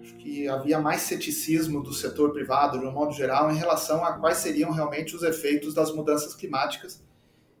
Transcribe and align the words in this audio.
Acho 0.00 0.16
que 0.16 0.48
havia 0.48 0.78
mais 0.78 1.02
ceticismo 1.02 1.82
do 1.82 1.92
setor 1.92 2.32
privado, 2.32 2.78
de 2.78 2.86
um 2.86 2.92
modo 2.92 3.12
geral, 3.12 3.50
em 3.50 3.56
relação 3.56 4.04
a 4.04 4.12
quais 4.14 4.38
seriam 4.38 4.70
realmente 4.70 5.16
os 5.16 5.22
efeitos 5.22 5.72
das 5.72 5.94
mudanças 5.94 6.34
climáticas 6.34 7.02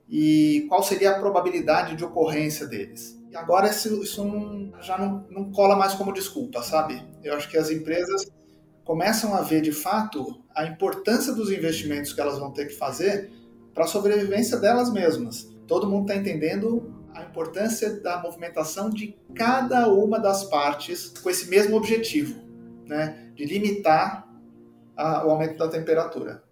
e 0.08 0.66
qual 0.68 0.82
seria 0.82 1.12
a 1.12 1.18
probabilidade 1.18 1.96
de 1.96 2.04
ocorrência 2.04 2.66
deles. 2.66 3.18
E 3.30 3.36
agora 3.36 3.68
isso, 3.68 4.02
isso 4.02 4.24
não, 4.24 4.72
já 4.80 4.98
não, 4.98 5.26
não 5.30 5.50
cola 5.50 5.74
mais 5.74 5.94
como 5.94 6.12
desculpa, 6.12 6.62
sabe? 6.62 7.02
Eu 7.22 7.34
acho 7.34 7.48
que 7.48 7.56
as 7.56 7.70
empresas 7.70 8.30
começam 8.84 9.34
a 9.34 9.40
ver 9.40 9.62
de 9.62 9.72
fato 9.72 10.40
a 10.54 10.66
importância 10.66 11.32
dos 11.32 11.50
investimentos 11.50 12.12
que 12.12 12.20
elas 12.20 12.38
vão 12.38 12.52
ter 12.52 12.66
que 12.66 12.74
fazer 12.74 13.30
para 13.72 13.84
a 13.84 13.88
sobrevivência 13.88 14.58
delas 14.58 14.92
mesmas. 14.92 15.52
Todo 15.66 15.88
mundo 15.88 16.02
está 16.02 16.16
entendendo 16.16 16.94
a 17.14 17.22
importância 17.22 18.00
da 18.00 18.20
movimentação 18.20 18.90
de 18.90 19.16
cada 19.34 19.88
uma 19.88 20.18
das 20.18 20.44
partes 20.44 21.08
com 21.08 21.30
esse 21.30 21.48
mesmo 21.48 21.76
objetivo, 21.76 22.42
né, 22.86 23.30
de 23.34 23.44
limitar 23.44 24.28
a, 24.96 25.26
o 25.26 25.30
aumento 25.30 25.56
da 25.56 25.68
temperatura. 25.68 26.42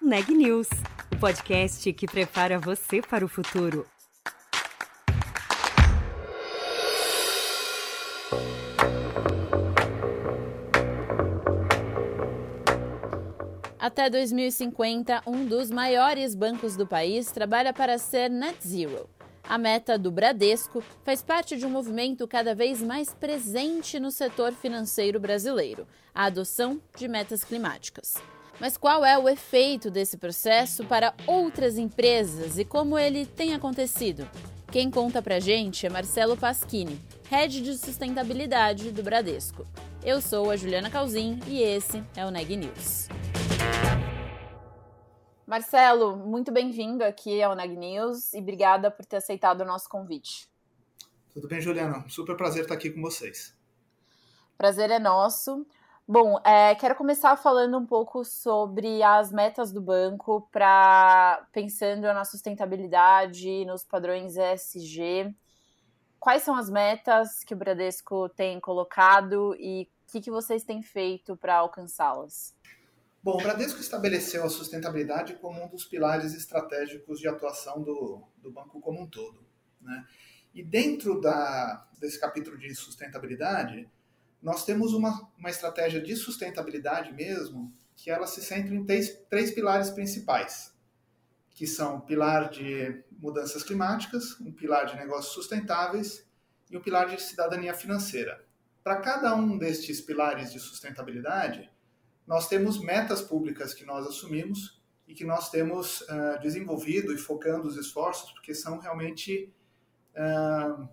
Neg 0.00 0.30
News, 0.30 0.68
o 1.12 1.18
podcast 1.18 1.92
que 1.92 2.06
prepara 2.06 2.58
você 2.58 3.02
para 3.02 3.24
o 3.24 3.28
futuro. 3.28 3.86
Até 13.96 14.10
2050, 14.10 15.22
um 15.26 15.46
dos 15.46 15.70
maiores 15.70 16.34
bancos 16.34 16.76
do 16.76 16.86
país 16.86 17.32
trabalha 17.32 17.72
para 17.72 17.96
ser 17.96 18.28
net 18.28 18.58
zero. 18.62 19.08
A 19.42 19.56
meta 19.56 19.98
do 19.98 20.10
Bradesco 20.10 20.84
faz 21.02 21.22
parte 21.22 21.56
de 21.56 21.64
um 21.64 21.70
movimento 21.70 22.28
cada 22.28 22.54
vez 22.54 22.82
mais 22.82 23.14
presente 23.14 23.98
no 23.98 24.10
setor 24.10 24.52
financeiro 24.52 25.18
brasileiro 25.18 25.86
a 26.14 26.26
adoção 26.26 26.78
de 26.94 27.08
metas 27.08 27.42
climáticas. 27.42 28.16
Mas 28.60 28.76
qual 28.76 29.02
é 29.02 29.16
o 29.16 29.30
efeito 29.30 29.90
desse 29.90 30.18
processo 30.18 30.84
para 30.84 31.14
outras 31.26 31.78
empresas 31.78 32.58
e 32.58 32.66
como 32.66 32.98
ele 32.98 33.24
tem 33.24 33.54
acontecido? 33.54 34.28
Quem 34.70 34.90
conta 34.90 35.22
pra 35.22 35.40
gente 35.40 35.86
é 35.86 35.88
Marcelo 35.88 36.36
Pasquini, 36.36 37.00
Head 37.30 37.62
de 37.62 37.78
Sustentabilidade 37.78 38.92
do 38.92 39.02
Bradesco. 39.02 39.66
Eu 40.04 40.20
sou 40.20 40.50
a 40.50 40.56
Juliana 40.56 40.90
Calzin 40.90 41.40
e 41.46 41.62
esse 41.62 42.02
é 42.14 42.26
o 42.26 42.30
Neg 42.30 42.54
News. 42.54 43.08
Marcelo, 45.46 46.16
muito 46.16 46.50
bem-vindo 46.50 47.04
aqui 47.04 47.40
ao 47.40 47.54
Neg 47.54 47.76
News 47.76 48.34
e 48.34 48.40
obrigada 48.40 48.90
por 48.90 49.06
ter 49.06 49.18
aceitado 49.18 49.60
o 49.60 49.64
nosso 49.64 49.88
convite. 49.88 50.50
Tudo 51.32 51.46
bem, 51.46 51.60
Juliana? 51.60 52.04
Super 52.08 52.36
prazer 52.36 52.62
estar 52.62 52.74
aqui 52.74 52.90
com 52.90 53.00
vocês. 53.00 53.56
Prazer 54.58 54.90
é 54.90 54.98
nosso. 54.98 55.64
Bom, 56.08 56.40
é, 56.44 56.74
quero 56.74 56.96
começar 56.96 57.36
falando 57.36 57.78
um 57.78 57.86
pouco 57.86 58.24
sobre 58.24 59.04
as 59.04 59.30
metas 59.30 59.70
do 59.70 59.80
banco 59.80 60.48
para 60.50 61.46
pensando 61.52 62.02
na 62.02 62.24
sustentabilidade, 62.24 63.64
nos 63.66 63.84
padrões 63.84 64.36
ESG. 64.36 65.32
Quais 66.18 66.42
são 66.42 66.56
as 66.56 66.68
metas 66.68 67.44
que 67.44 67.54
o 67.54 67.56
Bradesco 67.56 68.28
tem 68.30 68.58
colocado 68.58 69.54
e 69.60 69.88
o 70.08 70.10
que, 70.10 70.20
que 70.20 70.30
vocês 70.30 70.64
têm 70.64 70.82
feito 70.82 71.36
para 71.36 71.54
alcançá-las? 71.54 72.52
Bom, 73.26 73.40
o 73.40 73.42
Bradesco 73.42 73.80
estabeleceu 73.80 74.44
a 74.44 74.48
sustentabilidade 74.48 75.34
como 75.34 75.60
um 75.60 75.66
dos 75.66 75.84
pilares 75.84 76.32
estratégicos 76.32 77.18
de 77.18 77.26
atuação 77.26 77.82
do, 77.82 78.22
do 78.36 78.52
banco 78.52 78.80
como 78.80 79.02
um 79.02 79.06
todo. 79.10 79.44
Né? 79.80 80.06
E 80.54 80.62
dentro 80.62 81.20
da, 81.20 81.88
desse 81.98 82.20
capítulo 82.20 82.56
de 82.56 82.72
sustentabilidade, 82.72 83.90
nós 84.40 84.64
temos 84.64 84.94
uma, 84.94 85.28
uma 85.36 85.50
estratégia 85.50 86.00
de 86.00 86.14
sustentabilidade 86.14 87.12
mesmo, 87.12 87.74
que 87.96 88.12
ela 88.12 88.28
se 88.28 88.40
centra 88.40 88.72
em 88.72 88.84
três, 88.84 89.18
três 89.28 89.50
pilares 89.50 89.90
principais, 89.90 90.72
que 91.50 91.66
são 91.66 91.96
o 91.96 92.02
pilar 92.02 92.48
de 92.48 93.02
mudanças 93.10 93.64
climáticas, 93.64 94.40
um 94.40 94.52
pilar 94.52 94.86
de 94.86 94.94
negócios 94.94 95.34
sustentáveis 95.34 96.24
e 96.70 96.76
um 96.76 96.80
pilar 96.80 97.08
de 97.08 97.20
cidadania 97.20 97.74
financeira. 97.74 98.46
Para 98.84 99.00
cada 99.00 99.34
um 99.34 99.58
destes 99.58 100.00
pilares 100.00 100.52
de 100.52 100.60
sustentabilidade, 100.60 101.68
nós 102.26 102.48
temos 102.48 102.78
metas 102.80 103.20
públicas 103.22 103.72
que 103.72 103.84
nós 103.84 104.06
assumimos 104.06 104.80
e 105.06 105.14
que 105.14 105.24
nós 105.24 105.50
temos 105.50 106.00
uh, 106.02 106.40
desenvolvido 106.42 107.12
e 107.12 107.18
focando 107.18 107.68
os 107.68 107.76
esforços, 107.76 108.32
porque 108.32 108.52
são 108.52 108.78
realmente 108.78 109.52
uh, 110.16 110.88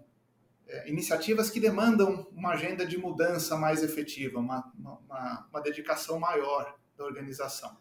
iniciativas 0.86 1.50
que 1.50 1.60
demandam 1.60 2.28
uma 2.32 2.52
agenda 2.52 2.86
de 2.86 2.98
mudança 2.98 3.58
mais 3.58 3.84
efetiva, 3.84 4.40
uma, 4.40 4.72
uma, 4.78 5.48
uma 5.50 5.62
dedicação 5.62 6.20
maior 6.20 6.78
da 6.98 7.04
organização. 7.04 7.76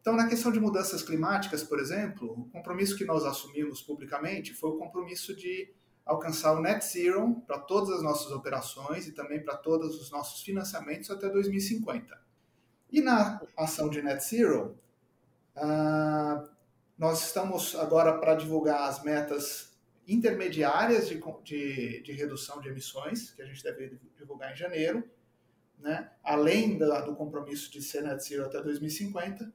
Então, 0.00 0.14
na 0.14 0.28
questão 0.28 0.52
de 0.52 0.60
mudanças 0.60 1.02
climáticas, 1.02 1.62
por 1.62 1.78
exemplo, 1.78 2.32
o 2.32 2.44
compromisso 2.50 2.96
que 2.96 3.04
nós 3.04 3.24
assumimos 3.24 3.80
publicamente 3.80 4.52
foi 4.52 4.70
o 4.70 4.76
compromisso 4.76 5.34
de 5.34 5.72
alcançar 6.04 6.52
o 6.52 6.60
net 6.60 6.84
zero 6.84 7.42
para 7.46 7.58
todas 7.58 7.90
as 7.90 8.02
nossas 8.02 8.30
operações 8.30 9.06
e 9.06 9.12
também 9.12 9.42
para 9.42 9.56
todos 9.56 9.98
os 9.98 10.10
nossos 10.10 10.42
financiamentos 10.42 11.10
até 11.10 11.30
2050. 11.30 12.23
E 12.94 13.00
na 13.00 13.40
ação 13.56 13.90
de 13.90 14.00
net 14.00 14.24
zero, 14.24 14.78
uh, 15.56 16.48
nós 16.96 17.26
estamos 17.26 17.74
agora 17.74 18.18
para 18.18 18.36
divulgar 18.36 18.88
as 18.88 19.02
metas 19.02 19.76
intermediárias 20.06 21.08
de, 21.08 21.20
de, 21.42 22.02
de, 22.02 22.12
redução 22.12 22.60
de 22.60 22.68
emissões, 22.68 23.32
que 23.32 23.42
a 23.42 23.46
gente 23.46 23.64
deve 23.64 23.98
divulgar 24.16 24.52
em 24.52 24.56
janeiro, 24.56 25.02
né? 25.80 26.08
além 26.22 26.78
da, 26.78 27.00
do 27.00 27.16
compromisso 27.16 27.68
de 27.72 27.82
ser 27.82 28.04
net 28.04 28.22
zero 28.22 28.44
até 28.44 28.62
2050, 28.62 29.44
uh, 29.44 29.50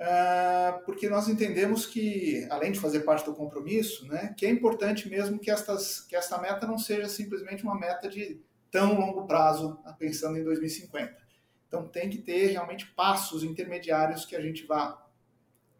ah, 0.00 0.82
porque 0.84 1.08
nós 1.08 1.28
entendemos 1.28 1.86
que, 1.86 2.48
além 2.50 2.72
de 2.72 2.80
fazer 2.80 3.02
parte 3.02 3.26
do 3.26 3.36
compromisso, 3.36 4.08
né, 4.08 4.34
que 4.36 4.44
é 4.44 4.50
importante 4.50 5.08
mesmo 5.08 5.38
que, 5.38 5.52
estas, 5.52 6.00
que 6.00 6.16
esta 6.16 6.36
meta 6.36 6.66
não 6.66 6.80
seja 6.80 7.08
simplesmente 7.08 7.62
uma 7.62 7.78
meta 7.78 8.08
de 8.08 8.40
tão 8.72 8.98
longo 8.98 9.24
prazo, 9.24 9.78
pensando 10.00 10.36
em 10.36 10.42
2050. 10.42 11.25
Então 11.66 11.86
tem 11.86 12.08
que 12.08 12.18
ter 12.18 12.48
realmente 12.48 12.86
passos 12.86 13.42
intermediários 13.42 14.24
que 14.24 14.36
a 14.36 14.40
gente 14.40 14.64
vá 14.64 15.06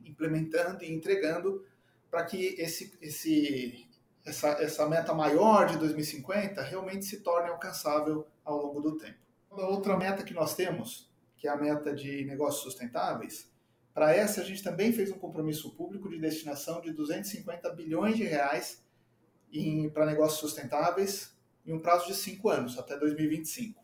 implementando 0.05 0.85
e 0.85 0.93
entregando 0.93 1.65
para 2.11 2.25
que 2.25 2.55
esse, 2.59 2.97
esse, 3.01 3.89
essa, 4.25 4.49
essa 4.63 4.89
meta 4.89 5.13
maior 5.13 5.67
de 5.67 5.79
2050 5.79 6.63
realmente 6.63 7.05
se 7.05 7.21
torne 7.21 7.49
alcançável 7.49 8.27
ao 8.45 8.59
longo 8.59 8.81
do 8.81 8.97
tempo. 8.97 9.19
A 9.51 9.67
outra 9.67 9.97
meta 9.97 10.23
que 10.23 10.35
nós 10.35 10.55
temos, 10.55 11.11
que 11.37 11.49
é 11.49 11.51
a 11.51 11.57
meta 11.57 11.95
de 11.95 12.25
negócios 12.25 12.63
sustentáveis, 12.63 13.51
para 13.95 14.15
essa 14.15 14.43
a 14.43 14.45
gente 14.45 14.63
também 14.63 14.93
fez 14.93 15.11
um 15.11 15.19
compromisso 15.19 15.75
público 15.75 16.09
de 16.11 16.19
destinação 16.19 16.81
de 16.83 16.93
250 16.93 17.71
bilhões 17.71 18.17
de 18.17 18.25
reais 18.25 18.85
para 19.95 20.05
negócios 20.05 20.41
sustentáveis 20.41 21.35
em 21.65 21.73
um 21.73 21.81
prazo 21.81 22.07
de 22.07 22.15
cinco 22.15 22.51
anos, 22.51 22.79
até 22.79 22.99
2025. 22.99 23.83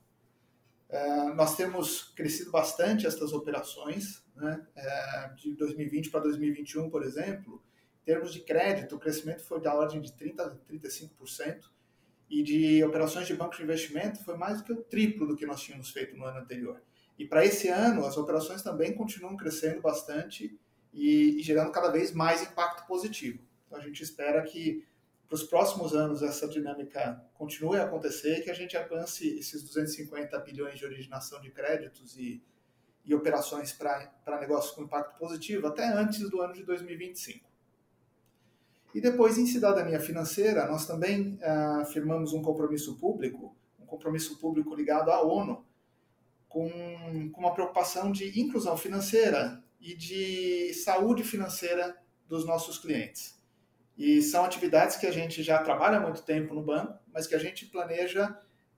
É, 0.92 1.32
nós 1.34 1.56
temos 1.56 2.12
crescido 2.14 2.50
bastante 2.50 3.06
estas 3.06 3.32
operações, 3.32 4.22
né? 4.36 4.64
É, 4.76 5.28
de 5.36 5.54
2020 5.54 6.10
para 6.10 6.20
2021, 6.20 6.90
por 6.90 7.02
exemplo, 7.02 7.62
em 8.02 8.04
termos 8.04 8.32
de 8.32 8.40
crédito, 8.40 8.94
o 8.94 8.98
crescimento 8.98 9.42
foi 9.42 9.60
da 9.60 9.74
ordem 9.74 10.00
de 10.00 10.12
30% 10.12 10.38
a 10.38 10.54
35%, 10.70 11.70
e 12.32 12.42
de 12.42 12.82
operações 12.82 13.26
de 13.26 13.34
banco 13.34 13.54
de 13.54 13.62
investimento 13.62 14.24
foi 14.24 14.38
mais 14.38 14.58
do 14.58 14.64
que 14.64 14.72
o 14.72 14.82
triplo 14.82 15.26
do 15.26 15.36
que 15.36 15.44
nós 15.44 15.60
tínhamos 15.60 15.90
feito 15.90 16.16
no 16.16 16.24
ano 16.24 16.38
anterior. 16.38 16.80
E 17.18 17.26
para 17.26 17.44
esse 17.44 17.68
ano, 17.68 18.06
as 18.06 18.16
operações 18.16 18.62
também 18.62 18.94
continuam 18.94 19.36
crescendo 19.36 19.82
bastante 19.82 20.58
e, 20.94 21.38
e 21.38 21.42
gerando 21.42 21.70
cada 21.70 21.90
vez 21.90 22.10
mais 22.10 22.42
impacto 22.42 22.86
positivo. 22.86 23.38
Então 23.66 23.78
a 23.78 23.82
gente 23.82 24.02
espera 24.02 24.42
que 24.42 24.82
para 25.32 25.36
os 25.36 25.44
próximos 25.44 25.94
anos 25.94 26.22
essa 26.22 26.46
dinâmica 26.46 27.24
continue 27.32 27.78
a 27.78 27.84
acontecer 27.84 28.40
e 28.40 28.42
que 28.42 28.50
a 28.50 28.54
gente 28.54 28.76
alcance 28.76 29.26
esses 29.38 29.62
250 29.62 30.38
bilhões 30.40 30.78
de 30.78 30.84
originação 30.84 31.40
de 31.40 31.50
créditos 31.50 32.18
e, 32.18 32.44
e 33.02 33.14
operações 33.14 33.72
para 33.72 34.38
negócios 34.38 34.74
com 34.74 34.82
impacto 34.82 35.18
positivo 35.18 35.68
até 35.68 35.88
antes 35.88 36.28
do 36.28 36.42
ano 36.42 36.52
de 36.52 36.62
2025. 36.64 37.48
E 38.94 39.00
depois, 39.00 39.38
em 39.38 39.46
cidadania 39.46 39.98
financeira, 39.98 40.66
nós 40.66 40.86
também 40.86 41.38
ah, 41.42 41.86
firmamos 41.90 42.34
um 42.34 42.42
compromisso 42.42 42.98
público, 42.98 43.56
um 43.80 43.86
compromisso 43.86 44.38
público 44.38 44.74
ligado 44.74 45.10
à 45.10 45.22
ONU, 45.22 45.64
com, 46.46 46.68
com 47.32 47.40
uma 47.40 47.54
preocupação 47.54 48.12
de 48.12 48.38
inclusão 48.38 48.76
financeira 48.76 49.64
e 49.80 49.94
de 49.96 50.74
saúde 50.74 51.24
financeira 51.24 51.96
dos 52.28 52.44
nossos 52.44 52.76
clientes. 52.76 53.40
E 53.96 54.22
são 54.22 54.44
atividades 54.44 54.96
que 54.96 55.06
a 55.06 55.12
gente 55.12 55.42
já 55.42 55.62
trabalha 55.62 55.98
há 55.98 56.00
muito 56.00 56.22
tempo 56.22 56.54
no 56.54 56.62
banco, 56.62 56.98
mas 57.12 57.26
que 57.26 57.34
a 57.34 57.38
gente 57.38 57.66
planeja 57.66 58.30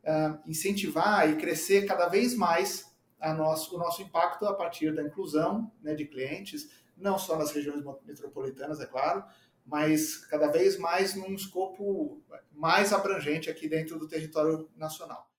uh, 0.03 0.39
incentivar 0.47 1.31
e 1.31 1.37
crescer 1.37 1.87
cada 1.87 2.09
vez 2.09 2.35
mais 2.35 2.93
nosso, 3.33 3.75
o 3.75 3.79
nosso 3.79 4.03
impacto 4.03 4.45
a 4.45 4.53
partir 4.53 4.95
da 4.95 5.03
inclusão 5.03 5.73
né, 5.83 5.95
de 5.95 6.05
clientes, 6.05 6.69
não 6.97 7.17
só 7.17 7.39
nas 7.39 7.53
regiões 7.53 7.83
metropolitanas, 8.05 8.81
é 8.81 8.87
claro, 8.87 9.25
mas 9.65 10.17
cada 10.27 10.49
vez 10.49 10.77
mais 10.77 11.15
num 11.15 11.33
escopo 11.33 12.23
mais 12.53 12.93
abrangente 12.93 13.49
aqui 13.49 13.69
dentro 13.69 13.99
do 13.99 14.07
território 14.07 14.69
nacional. 14.77 15.31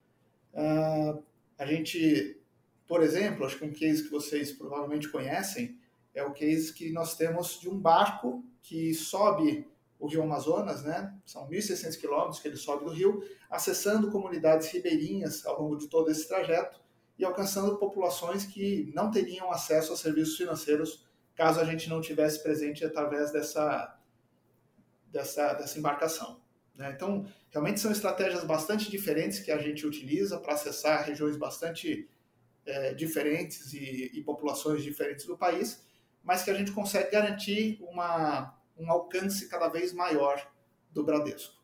Uh, 0.52 1.24
a 1.58 1.66
gente, 1.66 2.42
por 2.88 3.04
exemplo, 3.04 3.46
acho 3.46 3.60
que 3.60 3.66
um 3.66 3.72
case 3.72 4.04
que 4.04 4.10
vocês 4.10 4.52
provavelmente 4.52 5.10
conhecem 5.10 5.78
é 6.16 6.24
o 6.24 6.32
case 6.32 6.74
que 6.74 6.92
nós 6.92 7.16
temos 7.16 7.60
de 7.60 7.70
um 7.70 7.78
barco 7.78 8.44
que 8.62 8.94
sobe 8.94 9.68
o 10.00 10.08
Rio 10.08 10.24
Amazonas, 10.24 10.84
né? 10.84 11.14
São 11.26 11.48
1.600 11.48 12.00
quilômetros 12.00 12.40
que 12.40 12.48
ele 12.48 12.58
sobe 12.58 12.86
do 12.86 12.92
rio, 12.92 13.24
acessando 13.50 14.10
comunidades 14.10 14.70
ribeirinhas 14.70 15.46
ao 15.46 15.62
longo 15.62 15.78
de 15.78 15.88
todo 15.88 16.10
esse 16.10 16.28
trajeto 16.28 16.80
e 17.18 17.24
alcançando 17.24 17.78
populações 17.78 18.46
que 18.46 18.92
não 18.94 19.12
teriam 19.12 19.52
acesso 19.52 19.94
a 19.94 19.98
serviços 19.98 20.38
financeiros 20.38 21.06
caso 21.36 21.60
a 21.60 21.66
gente 21.66 21.90
não 21.90 22.02
tivesse 22.02 22.42
presente 22.42 22.84
através 22.86 23.32
dessa, 23.32 24.00
dessa, 25.12 25.54
dessa 25.54 25.78
embarcação. 25.78 26.40
Né? 26.74 26.92
Então, 26.96 27.26
realmente 27.50 27.80
são 27.80 27.92
estratégias 27.92 28.44
bastante 28.44 28.90
diferentes 28.90 29.40
que 29.40 29.52
a 29.52 29.58
gente 29.58 29.86
utiliza 29.86 30.40
para 30.40 30.54
acessar 30.54 31.06
regiões 31.06 31.36
bastante 31.36 32.08
é, 32.66 32.94
diferentes 32.94 33.74
e, 33.74 34.12
e 34.14 34.22
populações 34.22 34.82
diferentes 34.82 35.26
do 35.26 35.38
país, 35.38 35.84
mas 36.26 36.44
que 36.44 36.50
a 36.50 36.54
gente 36.56 36.72
consegue 36.72 37.12
garantir 37.12 37.78
uma, 37.82 38.54
um 38.76 38.92
alcance 38.92 39.48
cada 39.48 39.70
vez 39.70 39.94
maior 39.94 40.46
do 40.92 41.04
Bradesco. 41.04 41.56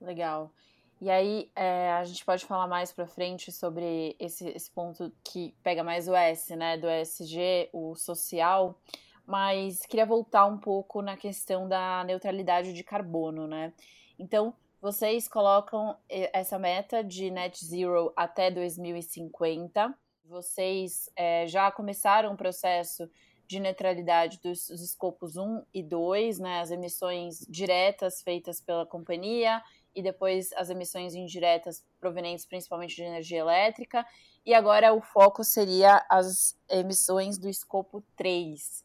Legal. 0.00 0.52
E 1.00 1.08
aí, 1.08 1.50
é, 1.56 1.92
a 1.92 2.04
gente 2.04 2.22
pode 2.24 2.44
falar 2.44 2.66
mais 2.66 2.92
para 2.92 3.06
frente 3.06 3.50
sobre 3.50 4.14
esse, 4.20 4.48
esse 4.50 4.70
ponto 4.70 5.10
que 5.24 5.54
pega 5.62 5.82
mais 5.82 6.06
o 6.08 6.14
S, 6.14 6.54
né, 6.54 6.76
do 6.76 6.86
ESG, 6.88 7.70
o 7.72 7.94
social, 7.94 8.78
mas 9.26 9.86
queria 9.86 10.04
voltar 10.04 10.44
um 10.44 10.58
pouco 10.58 11.00
na 11.00 11.16
questão 11.16 11.66
da 11.66 12.04
neutralidade 12.04 12.74
de 12.74 12.84
carbono, 12.84 13.46
né? 13.46 13.72
Então, 14.18 14.54
vocês 14.80 15.26
colocam 15.26 15.96
essa 16.08 16.58
meta 16.58 17.02
de 17.02 17.30
net 17.30 17.64
zero 17.64 18.12
até 18.14 18.50
2050. 18.50 19.94
Vocês 20.30 21.10
é, 21.16 21.44
já 21.48 21.72
começaram 21.72 22.32
o 22.32 22.36
processo 22.36 23.10
de 23.48 23.58
neutralidade 23.58 24.38
dos, 24.40 24.68
dos 24.68 24.80
escopos 24.80 25.36
1 25.36 25.64
e 25.74 25.82
2, 25.82 26.38
né, 26.38 26.60
as 26.60 26.70
emissões 26.70 27.44
diretas 27.48 28.22
feitas 28.22 28.60
pela 28.60 28.86
companhia 28.86 29.60
e 29.92 30.00
depois 30.00 30.52
as 30.52 30.70
emissões 30.70 31.16
indiretas 31.16 31.84
provenientes 31.98 32.46
principalmente 32.46 32.94
de 32.94 33.02
energia 33.02 33.40
elétrica. 33.40 34.06
E 34.46 34.54
agora 34.54 34.94
o 34.94 35.00
foco 35.00 35.42
seria 35.42 36.06
as 36.08 36.56
emissões 36.70 37.36
do 37.36 37.48
escopo 37.48 38.00
3 38.14 38.84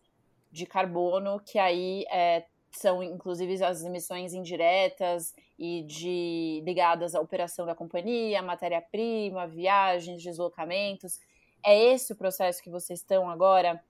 de 0.52 0.66
carbono, 0.66 1.40
que 1.40 1.60
aí 1.60 2.06
é, 2.12 2.44
são 2.72 3.04
inclusive 3.04 3.64
as 3.64 3.84
emissões 3.84 4.34
indiretas 4.34 5.32
e 5.60 5.84
de 5.84 6.64
ligadas 6.66 7.14
à 7.14 7.22
operação 7.22 7.68
da 7.68 7.76
companhia, 7.76 8.42
matéria-prima, 8.42 9.48
viagens, 9.48 10.24
deslocamentos. 10.24 11.20
É 11.66 11.94
esse 11.94 12.14
o 12.14 12.16
processo 12.16 12.62
que 12.62 12.70
vocês 12.70 13.00
estão 13.00 13.30
agora? 13.30 13.84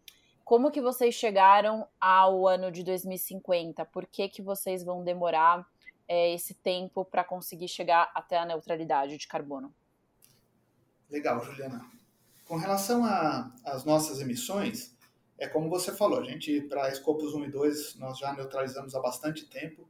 Como 0.44 0.72
que 0.72 0.82
vocês 0.82 1.14
chegaram 1.14 1.88
ao 2.00 2.48
ano 2.48 2.72
de 2.72 2.84
2050? 2.84 3.84
Por 3.86 4.06
que, 4.06 4.30
que 4.30 4.42
vocês 4.42 4.84
vão 4.84 5.04
demorar 5.04 5.68
é, 6.08 6.34
esse 6.34 6.54
tempo 6.54 7.04
para 7.04 7.24
conseguir 7.24 7.68
chegar 7.68 8.12
até 8.14 8.38
a 8.38 8.46
neutralidade 8.46 9.18
de 9.18 9.28
carbono. 9.28 9.74
Legal, 11.10 11.44
Juliana. 11.44 11.86
Com 12.46 12.58
relação 12.58 13.04
às 13.64 13.84
nossas 13.86 14.20
emissões, 14.20 14.96
é 15.38 15.48
como 15.48 15.70
você 15.70 15.92
falou, 15.92 16.20
a 16.20 16.24
gente, 16.24 16.62
para 16.62 16.90
escopos 16.90 17.34
1 17.34 17.46
e 17.46 17.52
2, 17.52 17.96
nós 17.96 18.20
já 18.20 18.34
neutralizamos 18.34 18.94
há 18.96 19.00
bastante 19.00 19.46
tempo. 19.46 19.88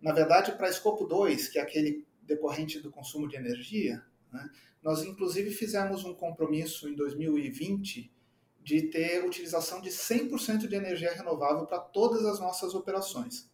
Na 0.00 0.12
verdade, 0.12 0.52
para 0.52 0.68
escopo 0.68 1.04
2, 1.06 1.48
que 1.48 1.58
é 1.58 1.62
aquele 1.62 2.06
decorrente 2.22 2.78
do 2.80 2.90
consumo 2.90 3.26
de 3.26 3.36
energia, 3.36 4.02
né, 4.34 4.50
nós 4.82 5.02
inclusive 5.02 5.50
fizemos 5.50 6.04
um 6.04 6.12
compromisso 6.12 6.88
em 6.88 6.94
2020 6.94 8.12
de 8.62 8.82
ter 8.82 9.24
utilização 9.24 9.80
de 9.80 9.90
100% 9.90 10.66
de 10.66 10.74
energia 10.74 11.12
renovável 11.12 11.66
para 11.66 11.78
todas 11.78 12.24
as 12.24 12.40
nossas 12.40 12.74
operações. 12.74 13.50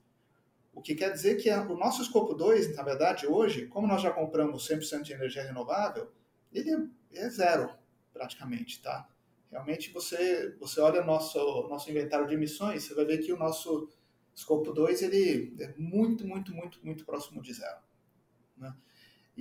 O 0.73 0.81
que 0.81 0.95
quer 0.95 1.13
dizer 1.13 1.37
que 1.37 1.51
o 1.51 1.77
nosso 1.77 2.01
escopo 2.01 2.33
2, 2.33 2.77
na 2.77 2.83
verdade, 2.83 3.27
hoje, 3.27 3.67
como 3.67 3.87
nós 3.87 4.01
já 4.01 4.11
compramos 4.11 4.69
100% 4.69 5.03
de 5.03 5.13
energia 5.13 5.43
renovável, 5.43 6.11
ele 6.53 6.89
é 7.13 7.29
zero, 7.29 7.71
praticamente, 8.13 8.81
tá? 8.81 9.09
Realmente, 9.51 9.93
você, 9.93 10.55
você 10.61 10.81
olha 10.81 11.03
nosso 11.03 11.39
nosso 11.69 11.91
inventário 11.91 12.27
de 12.27 12.35
emissões, 12.35 12.85
você 12.85 12.95
vai 12.95 13.05
ver 13.05 13.19
que 13.19 13.33
o 13.33 13.37
nosso 13.37 13.89
escopo 14.33 14.73
2 14.73 15.03
ele 15.03 15.57
é 15.61 15.75
muito, 15.77 16.25
muito, 16.25 16.55
muito, 16.55 16.79
muito 16.85 17.05
próximo 17.05 17.43
de 17.43 17.53
zero. 17.53 17.79
Né? 18.57 18.73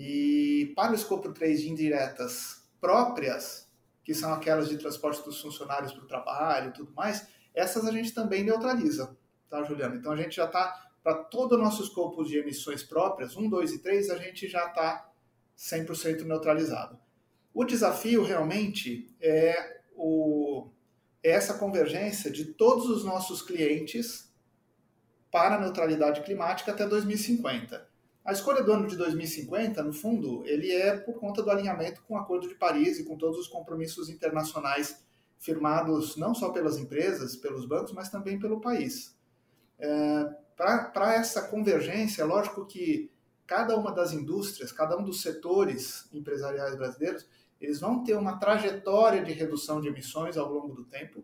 E 0.02 0.72
para 0.78 0.94
o 0.94 0.96
escopo 0.96 1.34
3 1.34 1.60
de 1.60 1.70
indiretas 1.70 2.64
próprias, 2.80 3.70
que 4.02 4.14
são 4.14 4.34
aquelas 4.34 4.70
de 4.70 4.78
transporte 4.78 5.22
dos 5.26 5.42
funcionários 5.42 5.92
para 5.92 6.04
o 6.06 6.08
trabalho 6.08 6.70
e 6.70 6.72
tudo 6.72 6.94
mais, 6.94 7.28
essas 7.54 7.86
a 7.86 7.92
gente 7.92 8.14
também 8.14 8.46
neutraliza, 8.46 9.18
tá, 9.50 9.62
Juliana? 9.62 9.98
Então 9.98 10.14
a 10.14 10.16
gente 10.16 10.38
já 10.38 10.46
está 10.46 10.90
para 11.04 11.16
todo 11.16 11.56
o 11.56 11.58
nosso 11.58 11.84
escopo 11.84 12.24
de 12.24 12.38
emissões 12.38 12.82
próprias, 12.82 13.36
1, 13.36 13.50
2 13.50 13.74
e 13.74 13.80
3, 13.80 14.10
a 14.12 14.16
gente 14.16 14.48
já 14.48 14.68
está 14.68 15.12
100% 15.58 16.24
neutralizado. 16.24 16.98
O 17.54 17.66
desafio 17.66 18.24
realmente 18.24 19.14
é, 19.20 19.82
o, 19.98 20.70
é 21.22 21.32
essa 21.32 21.56
convergência 21.56 22.32
de 22.32 22.46
todos 22.46 22.86
os 22.86 23.04
nossos 23.04 23.42
clientes 23.42 24.34
para 25.30 25.56
a 25.56 25.60
neutralidade 25.60 26.22
climática 26.22 26.72
até 26.72 26.88
2050. 26.88 27.89
A 28.30 28.32
escolha 28.32 28.62
do 28.62 28.72
ano 28.72 28.86
de 28.86 28.96
2050, 28.96 29.82
no 29.82 29.92
fundo, 29.92 30.44
ele 30.46 30.72
é 30.72 30.96
por 30.96 31.16
conta 31.16 31.42
do 31.42 31.50
alinhamento 31.50 32.04
com 32.04 32.14
o 32.14 32.18
Acordo 32.18 32.48
de 32.48 32.54
Paris 32.54 33.00
e 33.00 33.04
com 33.04 33.18
todos 33.18 33.40
os 33.40 33.48
compromissos 33.48 34.08
internacionais 34.08 35.04
firmados 35.40 36.16
não 36.16 36.36
só 36.36 36.50
pelas 36.52 36.78
empresas, 36.78 37.36
pelos 37.36 37.66
bancos, 37.66 37.92
mas 37.92 38.08
também 38.08 38.38
pelo 38.38 38.62
país. 38.62 39.18
É, 39.80 40.26
para 40.56 41.16
essa 41.16 41.48
convergência, 41.48 42.22
é 42.22 42.26
lógico 42.26 42.68
que 42.68 43.12
cada 43.48 43.76
uma 43.76 43.92
das 43.92 44.14
indústrias, 44.14 44.72
cada 44.72 44.96
um 44.96 45.04
dos 45.04 45.24
setores 45.24 46.08
empresariais 46.14 46.76
brasileiros, 46.76 47.26
eles 47.60 47.80
vão 47.80 48.04
ter 48.04 48.16
uma 48.16 48.38
trajetória 48.38 49.24
de 49.24 49.34
redução 49.34 49.82
de 49.82 49.88
emissões 49.88 50.38
ao 50.38 50.54
longo 50.54 50.76
do 50.76 50.86
tempo 50.86 51.24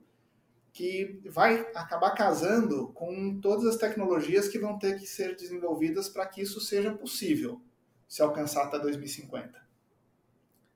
que 0.76 1.22
vai 1.24 1.62
acabar 1.74 2.12
casando 2.12 2.90
com 2.90 3.40
todas 3.40 3.66
as 3.66 3.78
tecnologias 3.78 4.50
que 4.50 4.60
vão 4.60 4.78
ter 4.78 5.00
que 5.00 5.08
ser 5.08 5.34
desenvolvidas 5.34 6.10
para 6.10 6.26
que 6.26 6.42
isso 6.42 6.60
seja 6.60 6.92
possível 6.92 7.62
se 8.10 8.22
alcançar 8.22 8.66
até 8.66 8.78
2050. 8.78 9.58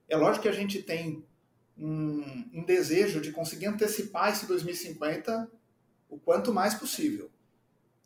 É 0.08 0.16
lógico 0.16 0.44
que 0.44 0.48
a 0.48 0.54
gente 0.54 0.82
tem 0.82 1.26
um, 1.78 2.50
um 2.54 2.64
desejo 2.64 3.20
de 3.20 3.34
conseguir 3.34 3.66
antecipar 3.66 4.32
esse 4.32 4.46
2050 4.48 5.52
o 6.08 6.18
quanto 6.18 6.54
mais 6.54 6.74
possível. 6.74 7.30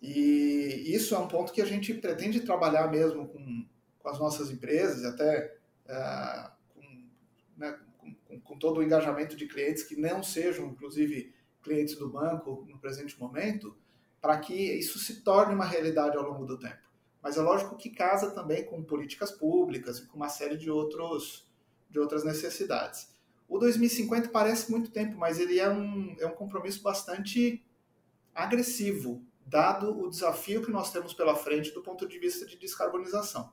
E 0.01 0.83
isso 0.87 1.13
é 1.13 1.19
um 1.19 1.27
ponto 1.27 1.53
que 1.53 1.61
a 1.61 1.65
gente 1.65 1.93
pretende 1.93 2.41
trabalhar 2.41 2.89
mesmo 2.89 3.27
com, 3.27 3.67
com 3.99 4.09
as 4.09 4.17
nossas 4.17 4.49
empresas, 4.49 5.05
até 5.05 5.57
uh, 5.85 6.51
com, 6.73 7.07
né, 7.55 7.79
com, 7.99 8.41
com, 8.41 8.57
todo 8.57 8.79
o 8.79 8.83
engajamento 8.83 9.35
de 9.35 9.45
clientes 9.45 9.83
que 9.83 9.95
não 9.95 10.23
sejam, 10.23 10.65
inclusive, 10.65 11.31
clientes 11.63 11.95
do 11.95 12.09
banco 12.09 12.65
no 12.69 12.77
presente 12.77 13.19
momento, 13.19 13.75
para 14.21 14.37
que 14.37 14.53
isso 14.53 14.99
se 14.99 15.21
torne 15.21 15.55
uma 15.55 15.65
realidade 15.65 16.15
ao 16.15 16.23
longo 16.23 16.45
do 16.45 16.59
tempo. 16.59 16.83
Mas 17.21 17.37
é 17.37 17.41
lógico 17.41 17.77
que 17.77 17.89
casa 17.89 18.31
também 18.31 18.65
com 18.65 18.83
políticas 18.83 19.31
públicas 19.31 19.99
e 19.99 20.05
com 20.07 20.17
uma 20.17 20.29
série 20.29 20.57
de, 20.57 20.69
outros, 20.69 21.49
de 21.89 21.99
outras 21.99 22.23
necessidades. 22.23 23.13
O 23.47 23.57
2050 23.57 24.29
parece 24.29 24.69
muito 24.69 24.91
tempo, 24.91 25.17
mas 25.17 25.39
ele 25.39 25.59
é 25.59 25.69
um, 25.69 26.15
é 26.19 26.25
um 26.25 26.35
compromisso 26.35 26.81
bastante 26.81 27.63
agressivo 28.33 29.25
dado 29.45 29.99
o 29.99 30.09
desafio 30.09 30.63
que 30.63 30.71
nós 30.71 30.91
temos 30.91 31.13
pela 31.13 31.35
frente 31.35 31.71
do 31.71 31.81
ponto 31.81 32.07
de 32.07 32.17
vista 32.17 32.45
de 32.45 32.57
descarbonização. 32.57 33.51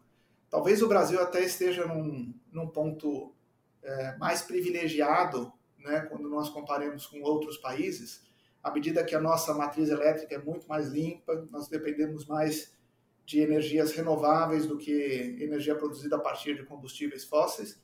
Talvez 0.49 0.83
o 0.83 0.88
Brasil 0.88 1.21
até 1.21 1.45
esteja 1.45 1.87
num, 1.87 2.35
num 2.50 2.69
ponto 2.69 3.35
é, 3.83 4.17
mais 4.17 4.43
privilegiado 4.43 5.52
né, 5.84 6.00
quando 6.02 6.28
nós 6.28 6.49
comparemos 6.49 7.06
com 7.06 7.20
outros 7.22 7.56
países, 7.56 8.22
à 8.62 8.70
medida 8.70 9.04
que 9.04 9.14
a 9.14 9.20
nossa 9.20 9.54
matriz 9.54 9.88
elétrica 9.88 10.34
é 10.34 10.38
muito 10.38 10.68
mais 10.68 10.88
limpa, 10.88 11.46
nós 11.50 11.68
dependemos 11.68 12.26
mais 12.26 12.72
de 13.25 13.40
energias 13.40 13.92
renováveis 13.92 14.66
do 14.66 14.76
que 14.76 14.92
energia 15.40 15.75
produzida 15.75 16.16
a 16.16 16.20
partir 16.20 16.56
de 16.56 16.64
combustíveis 16.64 17.25
fósseis, 17.25 17.80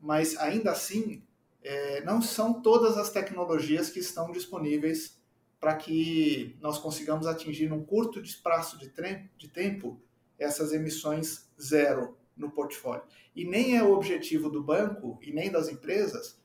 mas 0.00 0.36
ainda 0.36 0.70
assim 0.70 1.22
é, 1.62 2.04
não 2.04 2.20
são 2.20 2.60
todas 2.60 2.96
as 2.98 3.10
tecnologias 3.10 3.90
que 3.90 4.00
estão 4.00 4.30
disponíveis 4.30 5.20
para 5.58 5.76
que 5.76 6.56
nós 6.60 6.78
consigamos 6.78 7.26
atingir 7.26 7.68
num 7.68 7.84
curto 7.84 8.20
espaço 8.20 8.76
de, 8.78 8.92
de 9.38 9.48
tempo 9.48 10.00
essas 10.38 10.72
emissões 10.72 11.48
zero 11.60 12.16
no 12.36 12.50
portfólio. 12.50 13.04
E 13.34 13.44
nem 13.44 13.76
é 13.76 13.82
o 13.82 13.92
objetivo 13.92 14.50
do 14.50 14.62
banco 14.62 15.18
e 15.22 15.32
nem 15.32 15.50
das 15.50 15.68
empresas 15.68 16.41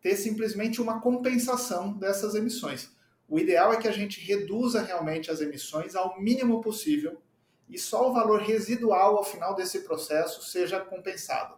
ter 0.00 0.16
simplesmente 0.16 0.80
uma 0.80 1.00
compensação 1.00 1.92
dessas 1.92 2.34
emissões. 2.34 2.90
O 3.28 3.38
ideal 3.38 3.72
é 3.72 3.76
que 3.76 3.88
a 3.88 3.92
gente 3.92 4.20
reduza 4.20 4.82
realmente 4.82 5.30
as 5.30 5.40
emissões 5.40 5.94
ao 5.94 6.20
mínimo 6.20 6.60
possível 6.60 7.20
e 7.68 7.78
só 7.78 8.08
o 8.08 8.12
valor 8.12 8.40
residual 8.40 9.16
ao 9.16 9.24
final 9.24 9.54
desse 9.54 9.80
processo 9.80 10.42
seja 10.42 10.80
compensado. 10.80 11.56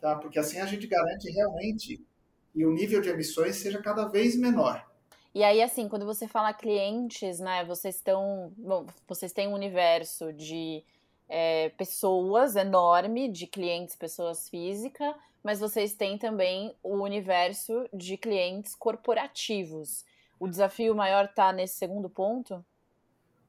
Tá? 0.00 0.14
Porque 0.14 0.38
assim 0.38 0.60
a 0.60 0.66
gente 0.66 0.86
garante 0.86 1.30
realmente 1.30 2.04
que 2.52 2.64
o 2.64 2.72
nível 2.72 3.00
de 3.00 3.08
emissões 3.08 3.56
seja 3.56 3.82
cada 3.82 4.06
vez 4.06 4.36
menor. 4.36 4.86
E 5.34 5.44
aí, 5.44 5.60
assim, 5.60 5.86
quando 5.86 6.06
você 6.06 6.26
fala 6.26 6.54
clientes, 6.54 7.40
né, 7.40 7.62
vocês 7.66 7.96
estão. 7.96 8.50
Bom, 8.56 8.86
vocês 9.06 9.34
têm 9.34 9.46
um 9.46 9.52
universo 9.52 10.32
de 10.32 10.82
é, 11.28 11.70
pessoas 11.70 12.56
enorme, 12.56 13.28
de 13.28 13.46
clientes, 13.46 13.96
pessoas 13.96 14.48
físicas, 14.48 15.14
mas 15.42 15.60
vocês 15.60 15.94
têm 15.94 16.18
também 16.18 16.74
o 16.82 16.96
universo 17.02 17.88
de 17.92 18.16
clientes 18.16 18.74
corporativos. 18.74 20.04
O 20.38 20.48
desafio 20.48 20.94
maior 20.94 21.26
está 21.26 21.52
nesse 21.52 21.76
segundo 21.76 22.10
ponto? 22.10 22.64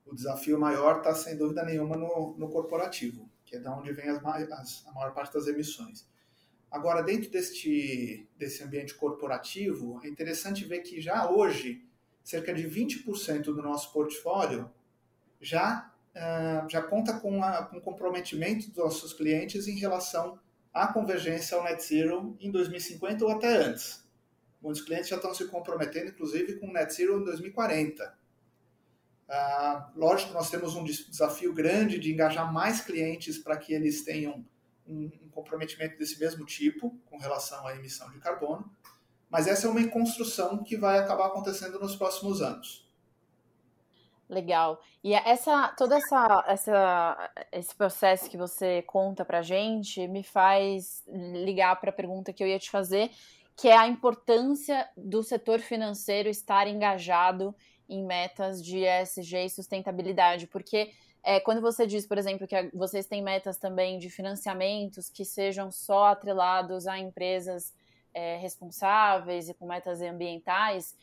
O 0.05 0.15
desafio 0.15 0.59
maior 0.59 0.99
está, 0.99 1.13
sem 1.13 1.35
dúvida 1.35 1.63
nenhuma, 1.63 1.97
no, 1.97 2.35
no 2.37 2.49
corporativo, 2.49 3.29
que 3.45 3.55
é 3.55 3.59
da 3.59 3.75
onde 3.75 3.91
vem 3.91 4.09
as, 4.09 4.23
as, 4.23 4.87
a 4.87 4.91
maior 4.93 5.13
parte 5.13 5.33
das 5.33 5.47
emissões. 5.47 6.07
Agora, 6.69 7.01
dentro 7.01 7.29
deste, 7.29 8.27
desse 8.37 8.63
ambiente 8.63 8.93
corporativo, 8.93 9.99
é 10.03 10.07
interessante 10.07 10.65
ver 10.65 10.79
que 10.81 11.01
já 11.01 11.29
hoje, 11.29 11.83
cerca 12.23 12.53
de 12.53 12.63
20% 12.63 13.43
do 13.43 13.61
nosso 13.61 13.91
portfólio 13.91 14.69
já, 15.41 15.93
já 16.69 16.81
conta 16.81 17.19
com, 17.19 17.43
a, 17.43 17.63
com 17.63 17.77
o 17.77 17.81
comprometimento 17.81 18.67
dos 18.67 18.77
nossos 18.77 19.13
clientes 19.13 19.67
em 19.67 19.77
relação 19.77 20.39
à 20.73 20.87
convergência 20.87 21.57
ao 21.57 21.63
net 21.63 21.83
zero 21.83 22.35
em 22.39 22.51
2050 22.51 23.25
ou 23.25 23.31
até 23.31 23.55
antes. 23.55 24.05
Muitos 24.61 24.81
clientes 24.81 25.09
já 25.09 25.15
estão 25.15 25.33
se 25.33 25.45
comprometendo, 25.45 26.09
inclusive, 26.09 26.59
com 26.59 26.71
net 26.71 26.93
zero 26.93 27.21
em 27.21 27.23
2040. 27.23 28.03
Uh, 28.03 28.13
ah, 29.29 29.91
lógico, 29.95 30.33
nós 30.33 30.49
temos 30.49 30.75
um 30.75 30.83
desafio 30.83 31.53
grande 31.53 31.99
de 31.99 32.11
engajar 32.13 32.51
mais 32.51 32.81
clientes 32.81 33.37
para 33.37 33.57
que 33.57 33.73
eles 33.73 34.03
tenham 34.03 34.45
um, 34.87 35.11
um 35.21 35.29
comprometimento 35.29 35.97
desse 35.97 36.19
mesmo 36.19 36.45
tipo 36.45 36.97
com 37.05 37.17
relação 37.17 37.67
à 37.67 37.75
emissão 37.75 38.09
de 38.09 38.19
carbono, 38.19 38.71
mas 39.29 39.45
essa 39.45 39.67
é 39.67 39.69
uma 39.69 39.85
construção 39.89 40.63
que 40.63 40.77
vai 40.77 40.97
acabar 40.97 41.27
acontecendo 41.27 41.77
nos 41.79 41.95
próximos 41.95 42.41
anos. 42.41 42.86
Legal. 44.29 44.81
E 45.01 45.13
essa, 45.13 45.69
todo 45.69 45.93
essa, 45.93 46.43
essa, 46.47 47.31
esse 47.49 47.73
processo 47.73 48.29
que 48.29 48.35
você 48.35 48.81
conta 48.81 49.23
para 49.23 49.41
gente 49.41 50.05
me 50.07 50.21
faz 50.21 51.03
ligar 51.07 51.79
para 51.79 51.91
a 51.91 51.93
pergunta 51.93 52.33
que 52.33 52.43
eu 52.43 52.47
ia 52.47 52.59
te 52.59 52.69
fazer, 52.69 53.09
que 53.55 53.69
é 53.69 53.77
a 53.77 53.87
importância 53.87 54.87
do 54.97 55.23
setor 55.23 55.59
financeiro 55.59 56.27
estar 56.27 56.67
engajado 56.67 57.55
em 57.87 58.05
metas 58.05 58.61
de 58.61 58.83
ESG 58.83 59.45
e 59.45 59.49
sustentabilidade, 59.49 60.45
porque 60.47 60.91
é, 61.23 61.39
quando 61.39 61.61
você 61.61 61.87
diz, 61.87 62.05
por 62.05 62.17
exemplo, 62.17 62.45
que 62.45 62.69
vocês 62.73 63.05
têm 63.05 63.21
metas 63.21 63.57
também 63.57 63.97
de 63.97 64.09
financiamentos 64.09 65.09
que 65.09 65.23
sejam 65.23 65.71
só 65.71 66.07
atrelados 66.07 66.85
a 66.85 66.99
empresas 66.99 67.73
é, 68.13 68.37
responsáveis 68.37 69.47
e 69.47 69.53
com 69.53 69.67
metas 69.67 70.01
ambientais, 70.01 70.95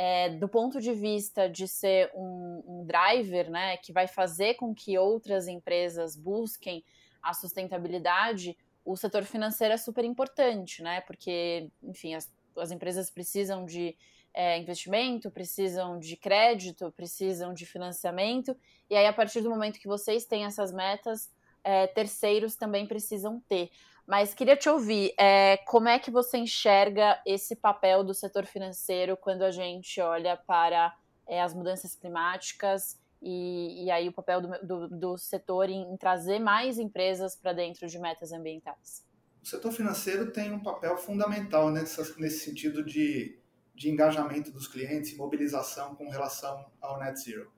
é, 0.00 0.28
do 0.30 0.48
ponto 0.48 0.80
de 0.80 0.92
vista 0.92 1.50
de 1.50 1.66
ser 1.66 2.08
um, 2.14 2.62
um 2.64 2.84
driver, 2.86 3.50
né, 3.50 3.76
que 3.78 3.92
vai 3.92 4.06
fazer 4.06 4.54
com 4.54 4.72
que 4.72 4.96
outras 4.96 5.48
empresas 5.48 6.14
busquem 6.14 6.84
a 7.20 7.34
sustentabilidade, 7.34 8.56
o 8.84 8.96
setor 8.96 9.24
financeiro 9.24 9.74
é 9.74 9.76
super 9.76 10.04
importante, 10.04 10.84
né? 10.84 11.00
Porque, 11.00 11.68
enfim, 11.82 12.14
as, 12.14 12.32
as 12.56 12.70
empresas 12.70 13.10
precisam 13.10 13.66
de 13.66 13.96
é, 14.32 14.56
investimento, 14.56 15.32
precisam 15.32 15.98
de 15.98 16.16
crédito, 16.16 16.92
precisam 16.96 17.52
de 17.52 17.66
financiamento, 17.66 18.56
e 18.88 18.94
aí 18.94 19.04
a 19.04 19.12
partir 19.12 19.40
do 19.40 19.50
momento 19.50 19.80
que 19.80 19.88
vocês 19.88 20.24
têm 20.24 20.44
essas 20.44 20.72
metas, 20.72 21.28
é, 21.64 21.88
terceiros 21.88 22.54
também 22.54 22.86
precisam 22.86 23.42
ter. 23.48 23.68
Mas 24.08 24.32
queria 24.32 24.56
te 24.56 24.68
ouvir, 24.68 25.12
é, 25.18 25.58
como 25.66 25.86
é 25.86 25.98
que 25.98 26.10
você 26.10 26.38
enxerga 26.38 27.20
esse 27.26 27.54
papel 27.54 28.02
do 28.02 28.14
setor 28.14 28.46
financeiro 28.46 29.16
quando 29.16 29.42
a 29.42 29.50
gente 29.50 30.00
olha 30.00 30.36
para 30.36 30.96
é, 31.28 31.42
as 31.42 31.52
mudanças 31.52 31.94
climáticas 31.94 32.98
e, 33.20 33.84
e 33.84 33.90
aí 33.90 34.08
o 34.08 34.12
papel 34.12 34.40
do, 34.40 34.48
do, 34.66 34.88
do 34.88 35.18
setor 35.18 35.68
em, 35.68 35.92
em 35.92 35.96
trazer 35.98 36.38
mais 36.38 36.78
empresas 36.78 37.36
para 37.36 37.52
dentro 37.52 37.86
de 37.86 37.98
metas 37.98 38.32
ambientais? 38.32 39.06
O 39.42 39.46
setor 39.46 39.72
financeiro 39.72 40.32
tem 40.32 40.52
um 40.52 40.62
papel 40.62 40.96
fundamental 40.96 41.70
nessa, 41.70 42.02
nesse 42.18 42.40
sentido 42.40 42.82
de 42.82 43.38
de 43.78 43.88
engajamento 43.88 44.50
dos 44.50 44.66
clientes 44.66 45.12
e 45.12 45.16
mobilização 45.16 45.94
com 45.94 46.08
relação 46.10 46.66
ao 46.80 46.98
net 46.98 47.20
zero. 47.20 47.50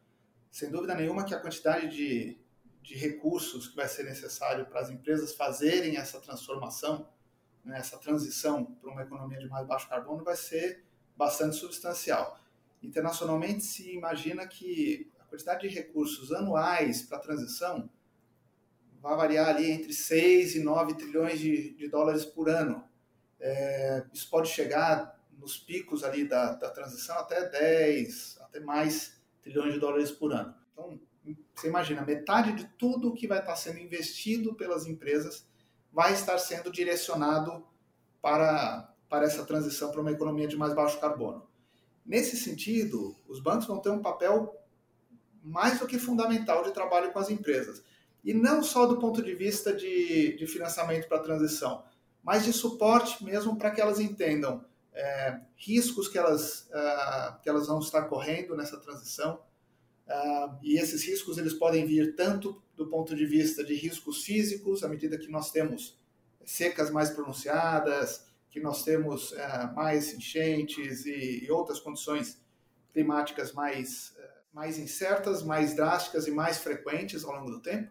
Sem 0.50 0.70
dúvida 0.70 0.94
nenhuma 0.94 1.24
que 1.24 1.34
a 1.34 1.40
quantidade 1.40 1.88
de, 1.88 2.38
de 2.82 2.94
recursos 2.94 3.68
que 3.68 3.76
vai 3.76 3.88
ser 3.88 4.04
necessário 4.04 4.66
para 4.66 4.80
as 4.80 4.90
empresas 4.90 5.34
fazerem 5.34 5.96
essa 5.96 6.20
transformação, 6.20 7.08
né, 7.64 7.78
essa 7.78 7.98
transição 7.98 8.64
para 8.64 8.90
uma 8.90 9.02
economia 9.02 9.38
de 9.38 9.48
mais 9.48 9.66
baixo 9.66 9.88
carbono 9.88 10.24
vai 10.24 10.36
ser 10.36 10.84
bastante 11.16 11.56
substancial. 11.56 12.38
Internacionalmente 12.82 13.62
se 13.62 13.94
imagina 13.94 14.46
que 14.46 15.10
a 15.20 15.24
quantidade 15.24 15.68
de 15.68 15.74
recursos 15.74 16.32
anuais 16.32 17.02
para 17.02 17.18
a 17.18 17.20
transição 17.20 17.90
vai 19.00 19.16
variar 19.16 19.48
ali 19.48 19.70
entre 19.70 19.92
6 19.92 20.56
e 20.56 20.62
9 20.62 20.94
trilhões 20.94 21.38
de, 21.38 21.74
de 21.74 21.88
dólares 21.88 22.24
por 22.24 22.48
ano. 22.48 22.84
É, 23.38 24.04
isso 24.12 24.28
pode 24.28 24.48
chegar 24.48 25.18
nos 25.38 25.56
picos 25.56 26.04
ali 26.04 26.26
da, 26.26 26.54
da 26.54 26.70
transição 26.70 27.18
até 27.18 27.48
10, 27.48 28.38
até 28.42 28.60
mais 28.60 29.18
trilhões 29.42 29.72
de 29.72 29.80
dólares 29.80 30.10
por 30.10 30.32
ano. 30.32 30.54
Então, 30.72 31.00
você 31.60 31.68
imagina, 31.68 32.02
metade 32.02 32.52
de 32.52 32.64
tudo 32.78 33.12
que 33.12 33.26
vai 33.26 33.40
estar 33.40 33.54
sendo 33.54 33.78
investido 33.78 34.54
pelas 34.54 34.86
empresas 34.86 35.46
vai 35.92 36.14
estar 36.14 36.38
sendo 36.38 36.70
direcionado 36.70 37.66
para, 38.22 38.92
para 39.08 39.26
essa 39.26 39.44
transição 39.44 39.90
para 39.90 40.00
uma 40.00 40.12
economia 40.12 40.48
de 40.48 40.56
mais 40.56 40.72
baixo 40.72 40.98
carbono. 40.98 41.46
Nesse 42.06 42.36
sentido, 42.36 43.14
os 43.28 43.40
bancos 43.40 43.66
vão 43.66 43.78
ter 43.78 43.90
um 43.90 44.00
papel 44.00 44.56
mais 45.42 45.78
do 45.78 45.86
que 45.86 45.98
fundamental 45.98 46.64
de 46.64 46.72
trabalho 46.72 47.12
com 47.12 47.18
as 47.18 47.28
empresas. 47.28 47.82
E 48.24 48.32
não 48.32 48.62
só 48.62 48.86
do 48.86 48.98
ponto 48.98 49.22
de 49.22 49.34
vista 49.34 49.72
de, 49.74 50.36
de 50.36 50.46
financiamento 50.46 51.08
para 51.08 51.18
a 51.18 51.22
transição, 51.22 51.84
mas 52.22 52.44
de 52.44 52.52
suporte 52.52 53.22
mesmo 53.22 53.56
para 53.56 53.70
que 53.70 53.80
elas 53.80 54.00
entendam 54.00 54.64
é, 54.92 55.40
riscos 55.56 56.08
que 56.08 56.18
elas, 56.18 56.68
uh, 56.70 57.40
que 57.42 57.48
elas 57.48 57.66
vão 57.66 57.80
estar 57.80 58.02
correndo 58.02 58.56
nessa 58.56 58.78
transição. 58.78 59.40
Uh, 60.10 60.58
e 60.60 60.76
esses 60.76 61.04
riscos 61.04 61.38
eles 61.38 61.54
podem 61.54 61.86
vir 61.86 62.16
tanto 62.16 62.60
do 62.76 62.88
ponto 62.88 63.14
de 63.14 63.24
vista 63.24 63.62
de 63.62 63.74
riscos 63.74 64.24
físicos, 64.24 64.82
à 64.82 64.88
medida 64.88 65.16
que 65.16 65.30
nós 65.30 65.52
temos 65.52 65.96
secas 66.44 66.90
mais 66.90 67.10
pronunciadas, 67.10 68.26
que 68.50 68.58
nós 68.58 68.82
temos 68.82 69.30
uh, 69.30 69.72
mais 69.76 70.12
enchentes 70.12 71.06
e, 71.06 71.44
e, 71.44 71.50
outras 71.52 71.78
condições 71.78 72.42
climáticas 72.92 73.52
mais, 73.52 74.16
mais 74.52 74.80
incertas, 74.80 75.44
mais 75.44 75.76
drásticas 75.76 76.26
e 76.26 76.32
mais 76.32 76.58
frequentes 76.58 77.24
ao 77.24 77.36
longo 77.36 77.52
do 77.52 77.60
tempo, 77.60 77.88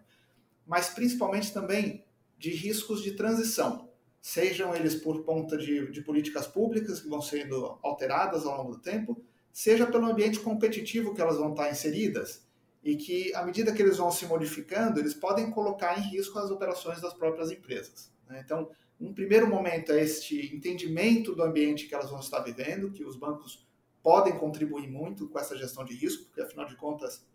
mas 0.68 0.90
principalmente 0.90 1.54
também 1.54 2.04
de 2.38 2.50
riscos 2.50 3.02
de 3.02 3.14
transição 3.14 3.90
sejam 4.22 4.76
eles 4.76 4.96
por 4.96 5.24
conta 5.24 5.58
de, 5.58 5.90
de 5.90 6.02
políticas 6.02 6.46
públicas 6.46 7.00
que 7.00 7.08
vão 7.08 7.22
sendo 7.22 7.80
alteradas 7.82 8.46
ao 8.46 8.58
longo 8.58 8.76
do 8.76 8.82
tempo, 8.82 9.24
seja 9.52 9.86
pelo 9.86 10.08
ambiente 10.08 10.40
competitivo 10.40 11.14
que 11.14 11.22
elas 11.22 11.38
vão 11.38 11.52
estar 11.52 11.70
inseridas 11.70 12.48
e 12.84 12.96
que, 12.96 13.34
à 13.36 13.44
medida 13.44 13.74
que 13.74 13.82
eles 13.82 13.98
vão 13.98 14.12
se 14.12 14.26
modificando, 14.26 15.00
eles 15.00 15.14
podem 15.14 15.52
colocar 15.52 15.98
em 15.98 16.02
risco 16.02 16.40
as 16.40 16.50
operações 16.50 17.02
das 17.02 17.14
próprias 17.14 17.52
empresas. 17.52 18.12
Né? 18.28 18.42
Então, 18.44 18.70
um 19.00 19.14
primeiro 19.14 19.48
momento 19.48 19.92
é 19.92 20.02
este 20.02 20.54
entendimento 20.56 21.36
do 21.36 21.44
ambiente 21.44 21.88
que 21.88 21.96
elas 21.96 22.10
vão 22.10 22.20
estar 22.20 22.40
vivendo, 22.40 22.92
que 22.92 23.04
os 23.04 23.16
bancos 23.16 23.68
podem 24.02 24.38
contribuir 24.38 24.90
muito 24.90 25.28
com 25.28 25.40
essa 25.40 25.58
gestão 25.58 25.84
de 25.84 25.94
risco, 25.94 26.26
porque, 26.26 26.42
afinal 26.42 26.66
de 26.66 26.76
contas, 26.76 27.26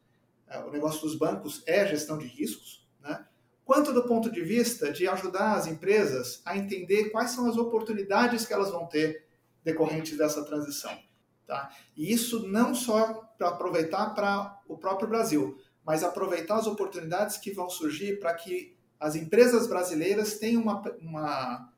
é, 0.47 0.59
o 0.59 0.71
negócio 0.71 1.01
dos 1.01 1.17
bancos 1.17 1.63
é 1.67 1.87
gestão 1.87 2.19
de 2.19 2.27
riscos, 2.27 2.87
né? 3.01 3.27
quanto 3.65 3.93
do 3.93 4.05
ponto 4.05 4.31
de 4.31 4.43
vista 4.43 4.93
de 4.93 5.09
ajudar 5.09 5.55
as 5.55 5.67
empresas 5.67 6.43
a 6.45 6.57
entender 6.57 7.11
quais 7.11 7.31
são 7.31 7.49
as 7.49 7.57
oportunidades 7.57 8.47
que 8.47 8.53
elas 8.53 8.71
vão 8.71 8.87
ter 8.87 9.25
decorrentes 9.63 10.19
dessa 10.19 10.45
transição. 10.45 10.97
Tá? 11.47 11.71
E 11.97 12.13
isso 12.13 12.49
não 12.49 12.75
só 12.75 13.13
para 13.37 13.49
aproveitar 13.49 14.15
para 14.15 14.61
o 14.67 14.79
próprio 14.79 15.09
Brasil, 15.09 15.59
mas 15.85 16.03
aproveitar 16.03 16.57
as 16.57 16.67
oportunidades 16.67 17.37
que 17.37 17.51
vão 17.51 17.69
surgir 17.69 18.19
para 18.19 18.33
que 18.35 18.75
as 18.99 19.15
empresas 19.15 19.67
brasileiras 19.67 20.39
tenham 20.39 20.63
uma, 20.63 20.81
uma, 21.01 21.73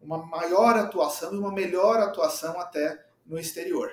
uma 0.00 0.18
maior 0.26 0.76
atuação 0.76 1.32
e 1.32 1.38
uma 1.38 1.52
melhor 1.52 2.00
atuação 2.00 2.60
até 2.60 3.06
no 3.24 3.38
exterior. 3.38 3.92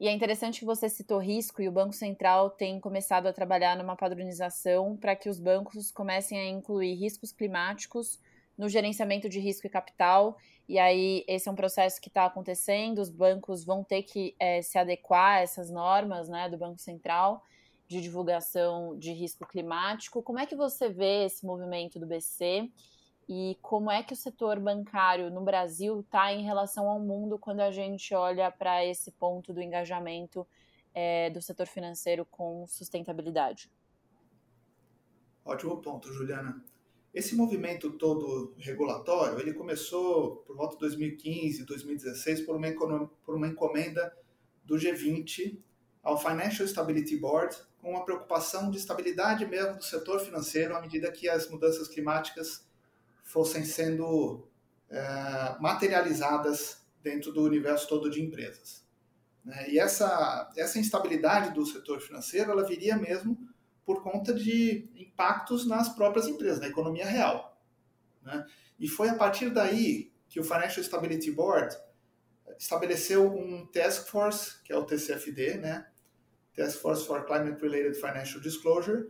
E 0.00 0.08
é 0.08 0.12
interessante 0.12 0.60
que 0.60 0.64
você 0.64 0.88
citou 0.88 1.18
risco 1.18 1.62
e 1.62 1.68
o 1.68 1.72
Banco 1.72 1.92
Central 1.92 2.50
tem 2.50 2.80
começado 2.80 3.26
a 3.26 3.32
trabalhar 3.32 3.76
numa 3.76 3.96
padronização 3.96 4.96
para 4.96 5.14
que 5.14 5.28
os 5.28 5.38
bancos 5.38 5.90
comecem 5.92 6.38
a 6.38 6.48
incluir 6.48 6.94
riscos 6.94 7.30
climáticos 7.30 8.18
no 8.56 8.68
gerenciamento 8.68 9.28
de 9.28 9.38
risco 9.38 9.66
e 9.66 9.70
capital. 9.70 10.36
E 10.68 10.78
aí, 10.78 11.24
esse 11.28 11.48
é 11.48 11.52
um 11.52 11.54
processo 11.54 12.00
que 12.00 12.08
está 12.08 12.24
acontecendo, 12.24 12.98
os 12.98 13.10
bancos 13.10 13.64
vão 13.64 13.84
ter 13.84 14.02
que 14.02 14.34
é, 14.38 14.62
se 14.62 14.78
adequar 14.78 15.38
a 15.38 15.40
essas 15.40 15.70
normas 15.70 16.28
né, 16.28 16.48
do 16.48 16.56
Banco 16.56 16.78
Central 16.78 17.42
de 17.86 18.00
divulgação 18.00 18.98
de 18.98 19.12
risco 19.12 19.46
climático. 19.46 20.22
Como 20.22 20.38
é 20.38 20.46
que 20.46 20.56
você 20.56 20.88
vê 20.88 21.26
esse 21.26 21.44
movimento 21.44 21.98
do 21.98 22.06
BC 22.06 22.70
e 23.28 23.58
como 23.62 23.90
é 23.90 24.02
que 24.02 24.12
o 24.12 24.16
setor 24.16 24.58
bancário 24.58 25.30
no 25.30 25.42
Brasil 25.42 26.00
está 26.00 26.32
em 26.32 26.42
relação 26.42 26.88
ao 26.88 26.98
mundo 26.98 27.38
quando 27.38 27.60
a 27.60 27.70
gente 27.70 28.14
olha 28.14 28.50
para 28.50 28.84
esse 28.84 29.10
ponto 29.12 29.52
do 29.52 29.60
engajamento 29.60 30.46
é, 30.94 31.30
do 31.30 31.42
setor 31.42 31.66
financeiro 31.66 32.24
com 32.24 32.66
sustentabilidade? 32.66 33.70
Ótimo 35.44 35.76
ponto, 35.82 36.10
Juliana. 36.12 36.64
Esse 37.14 37.36
movimento 37.36 37.92
todo 37.92 38.52
regulatório, 38.58 39.38
ele 39.38 39.54
começou 39.54 40.38
por 40.38 40.56
volta 40.56 40.74
de 40.74 40.80
2015, 40.80 41.64
2016, 41.64 42.40
por 42.40 42.56
uma, 42.56 43.06
por 43.24 43.36
uma 43.36 43.46
encomenda 43.46 44.12
do 44.64 44.74
G20 44.74 45.56
ao 46.02 46.20
Financial 46.20 46.66
Stability 46.66 47.16
Board, 47.16 47.56
com 47.80 47.90
uma 47.90 48.04
preocupação 48.04 48.68
de 48.68 48.78
estabilidade 48.78 49.46
mesmo 49.46 49.76
do 49.76 49.84
setor 49.84 50.18
financeiro 50.18 50.74
à 50.74 50.80
medida 50.80 51.12
que 51.12 51.28
as 51.28 51.48
mudanças 51.48 51.86
climáticas 51.86 52.66
fossem 53.22 53.64
sendo 53.64 54.48
é, 54.90 55.56
materializadas 55.60 56.84
dentro 57.00 57.32
do 57.32 57.44
universo 57.44 57.88
todo 57.88 58.10
de 58.10 58.20
empresas. 58.20 58.84
Né? 59.44 59.70
E 59.70 59.78
essa, 59.78 60.50
essa 60.56 60.80
instabilidade 60.80 61.54
do 61.54 61.64
setor 61.64 62.00
financeiro, 62.00 62.50
ela 62.50 62.64
viria 62.64 62.96
mesmo 62.96 63.38
por 63.84 64.02
conta 64.02 64.32
de 64.32 64.88
impactos 64.96 65.66
nas 65.66 65.88
próprias 65.88 66.26
empresas, 66.26 66.60
na 66.60 66.68
economia 66.68 67.06
real. 67.06 67.60
Né? 68.22 68.46
E 68.78 68.88
foi 68.88 69.08
a 69.08 69.14
partir 69.14 69.50
daí 69.50 70.12
que 70.28 70.40
o 70.40 70.44
Financial 70.44 70.82
Stability 70.82 71.30
Board 71.30 71.76
estabeleceu 72.58 73.32
um 73.32 73.66
task 73.66 74.08
force, 74.08 74.62
que 74.62 74.72
é 74.72 74.76
o 74.76 74.84
TCFD, 74.84 75.58
né? 75.58 75.86
Task 76.54 76.78
Force 76.78 77.04
for 77.06 77.24
Climate 77.26 77.60
Related 77.60 77.94
Financial 77.94 78.40
Disclosure, 78.40 79.08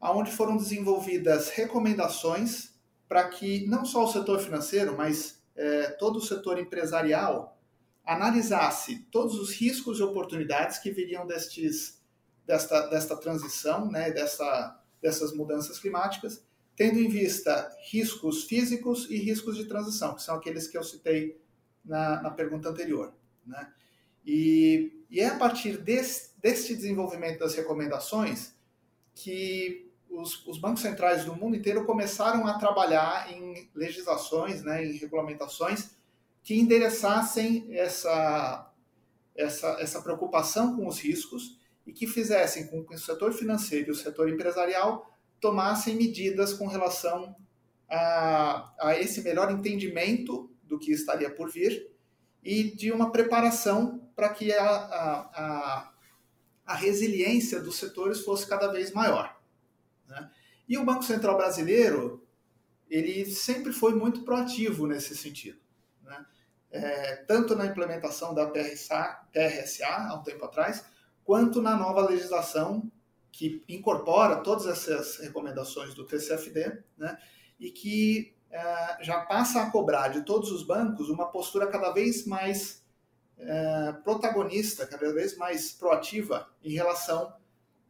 aonde 0.00 0.30
foram 0.30 0.56
desenvolvidas 0.56 1.48
recomendações 1.48 2.74
para 3.08 3.28
que 3.28 3.66
não 3.66 3.84
só 3.84 4.04
o 4.04 4.12
setor 4.12 4.38
financeiro, 4.38 4.96
mas 4.96 5.42
é, 5.56 5.90
todo 5.92 6.16
o 6.16 6.22
setor 6.22 6.58
empresarial 6.58 7.58
analisasse 8.04 9.06
todos 9.10 9.38
os 9.38 9.50
riscos 9.52 9.98
e 9.98 10.02
oportunidades 10.02 10.78
que 10.78 10.90
viriam 10.90 11.26
destes, 11.26 12.02
desta, 12.46 12.86
desta 12.88 13.16
transição, 13.16 13.90
né, 13.90 14.10
dessa, 14.10 14.80
dessas 15.00 15.34
mudanças 15.34 15.78
climáticas, 15.78 16.44
tendo 16.76 16.98
em 16.98 17.08
vista 17.08 17.74
riscos 17.90 18.44
físicos 18.44 19.08
e 19.10 19.16
riscos 19.18 19.56
de 19.56 19.66
transição, 19.66 20.14
que 20.14 20.22
são 20.22 20.36
aqueles 20.36 20.66
que 20.66 20.76
eu 20.76 20.82
citei 20.82 21.40
na, 21.84 22.22
na 22.22 22.30
pergunta 22.30 22.68
anterior. 22.68 23.12
Né? 23.46 23.72
E, 24.24 25.04
e, 25.10 25.20
é 25.20 25.26
a 25.26 25.36
partir 25.36 25.78
desse, 25.78 26.30
deste 26.40 26.74
desenvolvimento 26.74 27.40
das 27.40 27.54
recomendações 27.54 28.54
que 29.14 29.92
os, 30.10 30.46
os, 30.46 30.58
bancos 30.58 30.82
centrais 30.82 31.24
do 31.24 31.34
mundo 31.34 31.56
inteiro 31.56 31.84
começaram 31.84 32.46
a 32.46 32.58
trabalhar 32.58 33.32
em 33.32 33.68
legislações, 33.74 34.62
né, 34.62 34.84
em 34.84 34.96
regulamentações 34.96 35.90
que 36.42 36.58
endereçassem 36.58 37.66
essa, 37.70 38.72
essa, 39.34 39.76
essa 39.80 40.02
preocupação 40.02 40.76
com 40.76 40.86
os 40.86 40.98
riscos 40.98 41.58
e 41.86 41.92
que 41.92 42.06
fizessem 42.06 42.66
com 42.66 42.84
que 42.84 42.94
o 42.94 42.98
setor 42.98 43.32
financeiro 43.32 43.88
e 43.88 43.92
o 43.92 43.96
setor 43.96 44.28
empresarial 44.28 45.10
tomassem 45.40 45.96
medidas 45.96 46.52
com 46.54 46.66
relação 46.66 47.36
a, 47.88 48.72
a 48.80 48.98
esse 48.98 49.22
melhor 49.22 49.50
entendimento 49.50 50.50
do 50.62 50.78
que 50.78 50.92
estaria 50.92 51.30
por 51.30 51.50
vir 51.50 51.90
e 52.42 52.64
de 52.64 52.92
uma 52.92 53.10
preparação 53.10 54.10
para 54.14 54.28
que 54.28 54.52
a, 54.52 54.66
a, 54.66 55.92
a, 56.66 56.74
resiliência 56.74 57.60
dos 57.60 57.76
setores 57.76 58.20
fosse 58.20 58.46
cada 58.46 58.68
vez 58.68 58.92
maior. 58.92 59.38
Né? 60.06 60.30
E 60.68 60.78
o 60.78 60.84
Banco 60.84 61.02
Central 61.02 61.36
Brasileiro, 61.36 62.26
ele 62.88 63.26
sempre 63.26 63.72
foi 63.72 63.94
muito 63.94 64.22
proativo 64.22 64.86
nesse 64.86 65.16
sentido. 65.16 65.58
Né? 66.02 66.26
É, 66.70 67.16
tanto 67.16 67.54
na 67.54 67.66
implementação 67.66 68.34
da 68.34 68.46
PRSA, 68.46 69.26
PRSA, 69.32 69.86
há 69.86 70.14
um 70.14 70.22
tempo 70.22 70.44
atrás, 70.44 70.84
quanto 71.24 71.62
na 71.62 71.76
nova 71.76 72.06
legislação 72.06 72.90
que 73.32 73.64
incorpora 73.68 74.36
todas 74.36 74.66
essas 74.66 75.18
recomendações 75.18 75.92
do 75.94 76.04
TCFD, 76.04 76.82
né? 76.96 77.18
e 77.58 77.70
que 77.70 78.34
é, 78.50 79.02
já 79.02 79.22
passa 79.22 79.62
a 79.62 79.70
cobrar 79.70 80.08
de 80.08 80.22
todos 80.22 80.52
os 80.52 80.62
bancos 80.62 81.08
uma 81.08 81.26
postura 81.26 81.66
cada 81.66 81.90
vez 81.90 82.24
mais 82.26 82.84
é, 83.36 83.92
protagonista, 84.04 84.86
cada 84.86 85.12
vez 85.12 85.36
mais 85.36 85.72
proativa 85.72 86.48
em 86.62 86.72
relação 86.72 87.34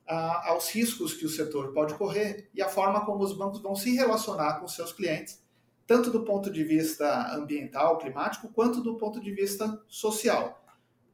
a, 0.06 0.50
aos 0.50 0.70
riscos 0.70 1.12
que 1.12 1.26
o 1.26 1.28
setor 1.28 1.72
pode 1.72 1.94
correr 1.94 2.48
e 2.54 2.62
a 2.62 2.68
forma 2.68 3.04
como 3.04 3.22
os 3.22 3.36
bancos 3.36 3.60
vão 3.60 3.76
se 3.76 3.94
relacionar 3.94 4.60
com 4.60 4.68
seus 4.68 4.92
clientes, 4.92 5.42
tanto 5.86 6.10
do 6.10 6.24
ponto 6.24 6.50
de 6.50 6.64
vista 6.64 7.34
ambiental, 7.34 7.98
climático, 7.98 8.48
quanto 8.48 8.80
do 8.80 8.96
ponto 8.96 9.20
de 9.20 9.32
vista 9.32 9.82
social. 9.86 10.63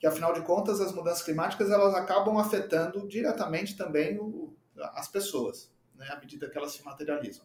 Que 0.00 0.06
afinal 0.06 0.32
de 0.32 0.40
contas, 0.40 0.80
as 0.80 0.92
mudanças 0.92 1.22
climáticas 1.22 1.70
elas 1.70 1.94
acabam 1.94 2.38
afetando 2.38 3.06
diretamente 3.06 3.76
também 3.76 4.18
o, 4.18 4.56
as 4.94 5.06
pessoas, 5.08 5.70
né, 5.94 6.08
à 6.10 6.18
medida 6.18 6.48
que 6.48 6.56
elas 6.56 6.72
se 6.72 6.82
materializam. 6.82 7.44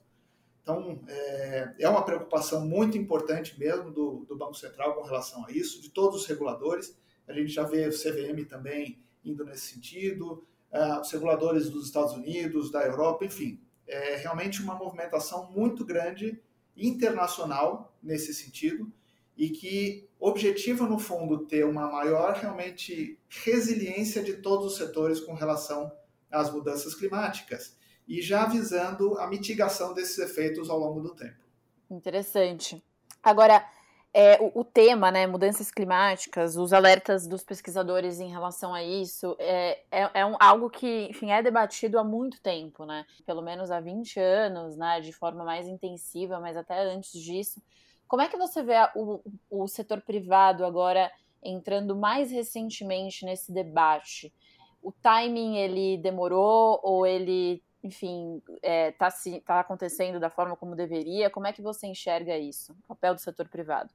Então, 0.64 1.04
é, 1.08 1.76
é 1.78 1.90
uma 1.90 2.04
preocupação 2.04 2.66
muito 2.66 2.98
importante 2.98 3.60
mesmo 3.60 3.92
do, 3.92 4.26
do, 4.26 4.36
Banco 4.36 4.56
Central 4.56 4.96
com 4.96 5.04
relação 5.04 5.46
a 5.46 5.52
isso, 5.52 5.80
de 5.80 5.92
todos 5.92 6.22
os 6.22 6.26
reguladores. 6.26 6.98
A 7.28 7.34
gente 7.34 7.50
já 7.50 7.64
vê 7.64 7.88
o 7.88 7.92
CVM 7.92 8.48
também 8.48 8.98
indo 9.24 9.44
nesse 9.46 9.74
sentido, 9.74 10.44
uh, 10.72 11.02
os 11.02 11.12
reguladores 11.12 11.70
dos 11.70 11.86
Estados 11.86 12.14
Unidos, 12.14 12.72
da 12.72 12.84
Europa, 12.84 13.26
enfim. 13.26 13.62
É 13.86 14.16
realmente 14.16 14.62
uma 14.62 14.74
movimentação 14.74 15.52
muito 15.52 15.86
grande 15.86 16.42
internacional 16.76 17.96
nesse 18.02 18.34
sentido 18.34 18.92
e 19.38 19.50
que 19.50 20.10
objetiva, 20.20 20.88
no 20.88 20.98
fundo, 20.98 21.46
ter 21.46 21.66
uma 21.66 21.92
maior 21.92 22.34
realmente 22.34 23.20
resiliência 23.30 24.24
de 24.24 24.38
todos 24.38 24.66
os 24.66 24.78
setores 24.78 25.20
com 25.20 25.34
relação 25.34 25.92
às 26.32 26.52
mudanças 26.52 26.96
climáticas 26.96 27.78
e 28.08 28.22
já 28.22 28.46
visando 28.46 29.18
a 29.18 29.28
mitigação 29.28 29.94
desses 29.94 30.18
efeitos 30.18 30.70
ao 30.70 30.80
longo 30.80 31.02
do 31.02 31.14
tempo. 31.14 31.44
Interessante. 31.90 32.84
Agora, 33.22 33.66
é, 34.14 34.40
o, 34.42 34.62
o, 34.62 34.64
tema, 34.64 35.12
né, 35.12 35.28
mudanças 35.28 35.70
climáticas, 35.70 36.56
os 36.56 36.72
alertas 36.72 37.28
dos 37.28 37.44
pesquisadores 37.44 38.20
em 38.20 38.30
relação 38.30 38.74
a 38.74 38.82
isso, 38.82 39.36
é, 39.38 39.82
é, 39.92 40.10
é 40.14 40.26
um, 40.26 40.38
algo 40.40 40.70
que, 40.70 41.08
enfim, 41.10 41.32
é 41.32 41.44
debatido 41.44 42.00
há 42.00 42.04
muito 42.04 42.40
tempo, 42.42 42.86
né, 42.86 43.06
pelo 43.26 43.42
menos 43.42 43.70
há 43.72 43.82
20 43.82 44.18
anos, 44.18 44.78
né, 44.78 45.02
de 45.02 45.12
forma 45.12 45.44
mais 45.44 45.68
intensiva, 45.68 46.40
mas 46.40 46.56
até 46.56 46.80
antes 46.80 47.12
disso. 47.12 47.62
Como 48.08 48.22
é 48.22 48.28
que 48.28 48.38
você 48.38 48.62
vê 48.62 48.76
o, 48.96 49.22
o 49.50 49.68
setor 49.68 50.02
privado 50.02 50.66
agora 50.66 51.12
entrando 51.44 51.96
mais 51.96 52.32
recentemente 52.32 53.26
nesse 53.26 53.52
debate? 53.52 54.34
O 54.82 54.92
timing, 54.92 55.58
ele 55.58 55.98
demorou 55.98 56.80
ou 56.84 57.06
ele 57.06 57.64
enfim, 57.86 58.42
está 58.48 58.68
é, 58.68 58.92
tá, 58.92 59.12
tá 59.46 59.60
acontecendo 59.60 60.20
da 60.20 60.30
forma 60.30 60.56
como 60.56 60.76
deveria? 60.76 61.30
Como 61.30 61.46
é 61.46 61.54
que 61.54 61.62
você 61.62 61.86
enxerga 61.86 62.36
isso, 62.36 62.74
o 62.74 62.88
papel 62.88 63.14
do 63.14 63.22
setor 63.22 63.48
privado? 63.48 63.92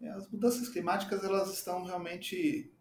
É, 0.00 0.08
as 0.08 0.26
mudanças 0.30 0.66
climáticas 0.70 1.22
elas 1.22 1.52
estão 1.52 1.84
realmente 1.84 2.72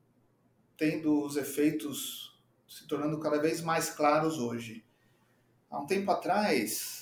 tendo 0.78 1.26
os 1.26 1.36
efeitos 1.36 2.40
se 2.66 2.88
tornando 2.88 3.20
cada 3.20 3.42
vez 3.42 3.62
mais 3.62 3.90
claros 3.90 4.40
hoje. 4.40 4.86
Há 5.70 5.80
um 5.80 5.86
tempo 5.86 6.10
atrás, 6.12 6.99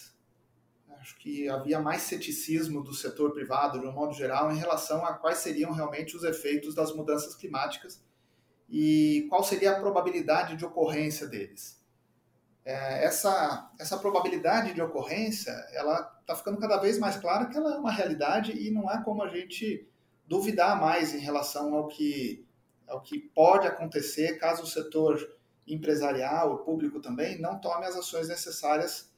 acho 0.99 1.17
que 1.17 1.47
havia 1.49 1.79
mais 1.79 2.03
ceticismo 2.03 2.83
do 2.83 2.93
setor 2.93 3.31
privado, 3.31 3.79
de 3.79 3.87
um 3.87 3.91
modo 3.91 4.13
geral, 4.13 4.51
em 4.51 4.57
relação 4.57 5.05
a 5.05 5.13
quais 5.13 5.39
seriam 5.39 5.71
realmente 5.71 6.15
os 6.15 6.23
efeitos 6.23 6.75
das 6.75 6.93
mudanças 6.93 7.35
climáticas 7.35 8.03
e 8.69 9.25
qual 9.29 9.43
seria 9.43 9.71
a 9.71 9.79
probabilidade 9.79 10.55
de 10.55 10.65
ocorrência 10.65 11.27
deles. 11.27 11.81
É, 12.65 13.05
essa, 13.05 13.71
essa 13.79 13.97
probabilidade 13.97 14.73
de 14.73 14.81
ocorrência, 14.81 15.51
ela 15.71 16.17
está 16.19 16.35
ficando 16.35 16.59
cada 16.59 16.77
vez 16.77 16.99
mais 16.99 17.15
clara 17.15 17.45
que 17.45 17.55
ela 17.55 17.75
é 17.75 17.77
uma 17.77 17.91
realidade 17.91 18.51
e 18.51 18.69
não 18.69 18.89
há 18.89 19.01
como 19.01 19.23
a 19.23 19.29
gente 19.29 19.87
duvidar 20.27 20.79
mais 20.79 21.13
em 21.13 21.19
relação 21.19 21.73
ao 21.73 21.87
que, 21.87 22.45
ao 22.85 23.01
que 23.01 23.19
pode 23.19 23.65
acontecer 23.65 24.37
caso 24.37 24.63
o 24.63 24.67
setor 24.67 25.17
empresarial, 25.65 26.53
o 26.53 26.57
público 26.59 26.99
também, 26.99 27.39
não 27.39 27.59
tome 27.59 27.85
as 27.85 27.95
ações 27.95 28.27
necessárias 28.27 29.09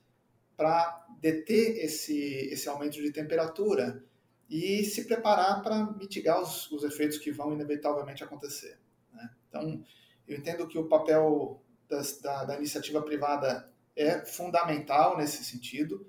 para 0.60 1.08
deter 1.22 1.86
esse, 1.86 2.20
esse 2.52 2.68
aumento 2.68 3.02
de 3.02 3.14
temperatura 3.14 4.04
e 4.50 4.84
se 4.84 5.06
preparar 5.06 5.64
para 5.64 5.86
mitigar 5.94 6.42
os, 6.42 6.70
os 6.70 6.84
efeitos 6.84 7.18
que 7.18 7.32
vão 7.32 7.54
inevitavelmente 7.54 8.26
acontecer. 8.26 8.78
Né? 9.14 9.30
Então, 9.48 9.82
eu 10.28 10.38
entendo 10.38 10.68
que 10.68 10.78
o 10.78 10.90
papel 10.90 11.64
das, 11.88 12.20
da, 12.20 12.44
da, 12.44 12.58
iniciativa 12.58 13.02
privada 13.02 13.72
é 13.96 14.26
fundamental 14.26 15.18
nesse 15.18 15.46
sentido, 15.46 16.06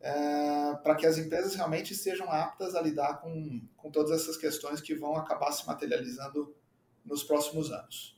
é, 0.00 0.74
para 0.82 0.94
que 0.94 1.06
as 1.06 1.16
empresas 1.16 1.54
realmente 1.54 1.94
estejam 1.94 2.30
aptas 2.30 2.74
a 2.74 2.82
lidar 2.82 3.22
com, 3.22 3.66
com 3.74 3.90
todas 3.90 4.20
essas 4.20 4.36
questões 4.36 4.82
que 4.82 4.94
vão 4.94 5.16
acabar 5.16 5.50
se 5.50 5.66
materializando 5.66 6.54
nos 7.02 7.24
próximos 7.24 7.72
anos. 7.72 8.17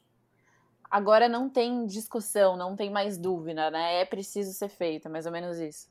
Agora 0.91 1.29
não 1.29 1.49
tem 1.49 1.87
discussão, 1.87 2.57
não 2.57 2.75
tem 2.75 2.91
mais 2.91 3.17
dúvida, 3.17 3.71
né? 3.71 4.01
É 4.01 4.05
preciso 4.05 4.53
ser 4.53 4.69
feito, 4.69 5.09
mais 5.09 5.27
ou 5.27 5.33
menos 5.33 5.59
isso. 5.59 5.89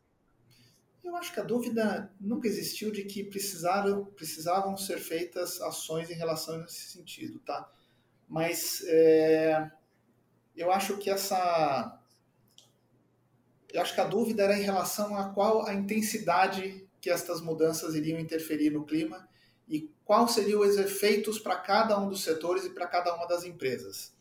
Eu 1.04 1.16
acho 1.16 1.34
que 1.34 1.40
a 1.40 1.44
dúvida 1.44 2.12
nunca 2.20 2.48
existiu 2.48 2.92
de 2.92 3.04
que 3.04 3.24
precisaram, 3.24 4.06
precisavam 4.06 4.76
ser 4.76 4.98
feitas 5.00 5.62
ações 5.62 6.10
em 6.10 6.16
relação 6.16 6.56
a 6.62 6.66
esse 6.66 6.92
sentido, 6.92 7.40
tá? 7.40 7.72
Mas 8.28 8.84
é, 8.86 9.72
eu 10.56 10.72
acho 10.72 10.98
que 10.98 11.10
essa 11.10 11.96
eu 13.72 13.82
acho 13.82 13.94
que 13.94 14.02
a 14.02 14.06
dúvida 14.06 14.44
era 14.44 14.58
em 14.58 14.64
relação 14.64 15.16
a 15.16 15.30
qual 15.30 15.66
a 15.66 15.74
intensidade 15.74 16.88
que 17.00 17.10
estas 17.10 17.40
mudanças 17.40 17.96
iriam 17.96 18.20
interferir 18.20 18.72
no 18.72 18.86
clima 18.86 19.28
e 19.68 19.92
quais 20.04 20.32
seriam 20.32 20.62
os 20.62 20.78
efeitos 20.78 21.40
para 21.40 21.56
cada 21.56 21.98
um 22.00 22.10
dos 22.10 22.24
setores 22.24 22.66
e 22.66 22.72
para 22.72 22.88
cada 22.88 23.16
uma 23.16 23.28
das 23.28 23.44
empresas. 23.44 24.14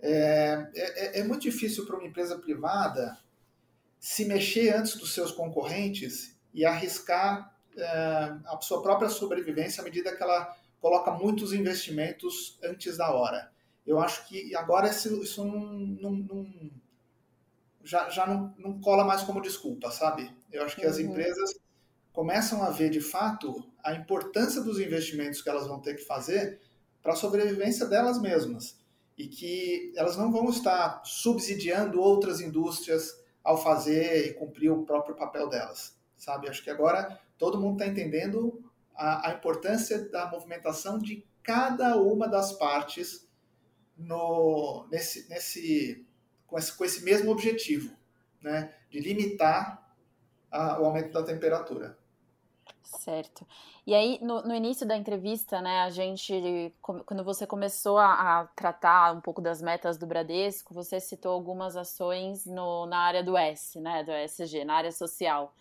É, 0.00 0.68
é, 0.74 1.20
é 1.20 1.24
muito 1.24 1.42
difícil 1.42 1.86
para 1.86 1.96
uma 1.96 2.06
empresa 2.06 2.38
privada 2.38 3.18
se 3.98 4.24
mexer 4.24 4.74
antes 4.74 4.96
dos 4.96 5.14
seus 5.14 5.32
concorrentes 5.32 6.36
e 6.52 6.64
arriscar 6.64 7.54
é, 7.76 7.84
a 8.46 8.58
sua 8.60 8.82
própria 8.82 9.08
sobrevivência 9.08 9.80
à 9.80 9.84
medida 9.84 10.14
que 10.14 10.22
ela 10.22 10.56
coloca 10.80 11.10
muitos 11.10 11.52
investimentos 11.52 12.58
antes 12.62 12.96
da 12.96 13.10
hora. 13.10 13.50
Eu 13.86 13.98
acho 13.98 14.26
que 14.28 14.54
agora 14.54 14.88
isso, 14.88 15.22
isso 15.22 15.44
não, 15.44 15.60
não, 15.60 16.10
não 16.10 16.70
já, 17.84 18.10
já 18.10 18.26
não, 18.26 18.54
não 18.58 18.80
cola 18.80 19.04
mais 19.04 19.22
como 19.22 19.40
desculpa, 19.40 19.90
sabe? 19.90 20.30
Eu 20.52 20.64
acho 20.64 20.76
que 20.76 20.84
uhum. 20.84 20.90
as 20.90 20.98
empresas 20.98 21.54
começam 22.12 22.62
a 22.62 22.70
ver 22.70 22.90
de 22.90 23.00
fato 23.00 23.64
a 23.82 23.92
importância 23.94 24.60
dos 24.60 24.80
investimentos 24.80 25.40
que 25.40 25.48
elas 25.48 25.66
vão 25.66 25.80
ter 25.80 25.94
que 25.94 26.04
fazer 26.04 26.60
para 27.02 27.12
a 27.12 27.16
sobrevivência 27.16 27.86
delas 27.86 28.20
mesmas 28.20 28.76
e 29.16 29.26
que 29.26 29.92
elas 29.96 30.16
não 30.16 30.30
vão 30.30 30.50
estar 30.50 31.02
subsidiando 31.04 32.00
outras 32.00 32.40
indústrias 32.40 33.24
ao 33.42 33.56
fazer 33.56 34.26
e 34.26 34.34
cumprir 34.34 34.70
o 34.70 34.84
próprio 34.84 35.14
papel 35.14 35.48
delas, 35.48 35.96
sabe? 36.16 36.48
Acho 36.48 36.62
que 36.62 36.70
agora 36.70 37.18
todo 37.38 37.60
mundo 37.60 37.80
está 37.80 37.86
entendendo 37.86 38.62
a, 38.94 39.30
a, 39.30 39.34
importância 39.34 40.08
da 40.08 40.30
movimentação 40.30 40.98
de 40.98 41.24
cada 41.42 41.96
uma 41.96 42.28
das 42.28 42.52
partes 42.52 43.26
no, 43.96 44.86
nesse, 44.90 45.28
nesse 45.28 46.06
com 46.46 46.58
esse, 46.58 46.76
com 46.76 46.84
esse 46.84 47.04
mesmo 47.04 47.30
objetivo, 47.30 47.96
né, 48.40 48.74
de 48.90 49.00
limitar 49.00 49.94
a, 50.50 50.80
o 50.80 50.86
aumento 50.86 51.12
da 51.12 51.22
temperatura. 51.22 51.98
Certo. 52.86 53.46
E 53.86 53.94
aí, 53.94 54.18
no, 54.22 54.42
no, 54.42 54.54
início 54.54 54.86
da 54.86 54.96
entrevista, 54.96 55.60
né, 55.60 55.80
a 55.80 55.90
gente, 55.90 56.72
quando 56.80 57.24
você 57.24 57.46
começou 57.46 57.98
a, 57.98 58.40
a, 58.40 58.46
tratar 58.46 59.12
um 59.14 59.20
pouco 59.20 59.40
das 59.40 59.60
metas 59.60 59.98
do 59.98 60.06
Bradesco, 60.06 60.72
você 60.72 61.00
citou 61.00 61.32
algumas 61.32 61.76
ações 61.76 62.46
no, 62.46 62.86
na 62.86 62.98
área 62.98 63.24
do 63.24 63.36
S, 63.36 63.80
né, 63.80 64.04
do 64.04 64.12
ESG, 64.12 64.64
na 64.64 64.74
área 64.74 64.92
social. 64.92 65.52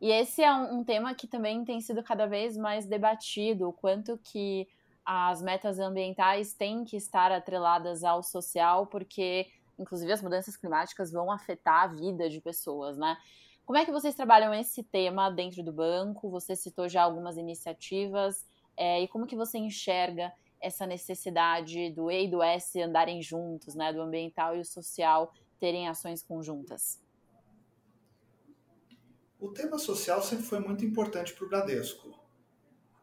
E 0.00 0.10
esse 0.10 0.42
é 0.42 0.52
um, 0.52 0.78
um 0.78 0.84
tema 0.84 1.14
que 1.14 1.26
também 1.26 1.64
tem 1.64 1.80
sido 1.80 2.02
cada 2.02 2.26
vez 2.26 2.56
mais 2.56 2.86
debatido, 2.86 3.68
o 3.68 3.72
quanto 3.72 4.18
que 4.18 4.66
as 5.04 5.42
metas 5.42 5.78
ambientais 5.78 6.54
têm 6.54 6.84
que 6.84 6.96
estar 6.96 7.30
atreladas 7.32 8.02
ao 8.02 8.22
social, 8.22 8.86
porque 8.86 9.46
inclusive 9.78 10.12
as 10.12 10.22
mudanças 10.22 10.56
climáticas 10.56 11.12
vão 11.12 11.30
afetar 11.30 11.84
a 11.84 11.86
vida 11.86 12.28
de 12.30 12.40
pessoas, 12.40 12.96
né? 12.96 13.16
Como 13.64 13.78
é 13.78 13.84
que 13.84 13.92
vocês 13.92 14.14
trabalham 14.14 14.52
esse 14.52 14.82
tema 14.82 15.30
dentro 15.30 15.62
do 15.62 15.72
banco? 15.72 16.28
Você 16.30 16.56
citou 16.56 16.88
já 16.88 17.02
algumas 17.02 17.36
iniciativas 17.36 18.44
é, 18.76 19.02
e 19.02 19.08
como 19.08 19.26
que 19.26 19.36
você 19.36 19.58
enxerga 19.58 20.32
essa 20.60 20.86
necessidade 20.86 21.90
do 21.90 22.10
E 22.10 22.24
e 22.24 22.30
do 22.30 22.42
S 22.42 22.80
andarem 22.80 23.22
juntos, 23.22 23.74
né? 23.74 23.92
Do 23.92 24.00
ambiental 24.00 24.56
e 24.56 24.60
o 24.60 24.64
social 24.64 25.32
terem 25.58 25.88
ações 25.88 26.22
conjuntas? 26.22 27.00
O 29.38 29.48
tema 29.48 29.78
social 29.78 30.22
sempre 30.22 30.44
foi 30.44 30.60
muito 30.60 30.84
importante 30.84 31.32
para 31.32 31.44
o 31.44 31.48
Bradesco. 31.48 32.20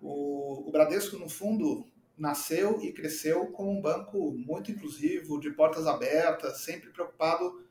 O 0.02 0.70
Bradesco, 0.72 1.18
no 1.18 1.28
fundo, 1.28 1.86
nasceu 2.18 2.82
e 2.82 2.94
cresceu 2.94 3.48
como 3.48 3.72
um 3.72 3.82
banco 3.82 4.32
muito 4.32 4.72
inclusivo, 4.72 5.40
de 5.40 5.52
portas 5.52 5.86
abertas, 5.86 6.62
sempre 6.62 6.90
preocupado 6.92 7.62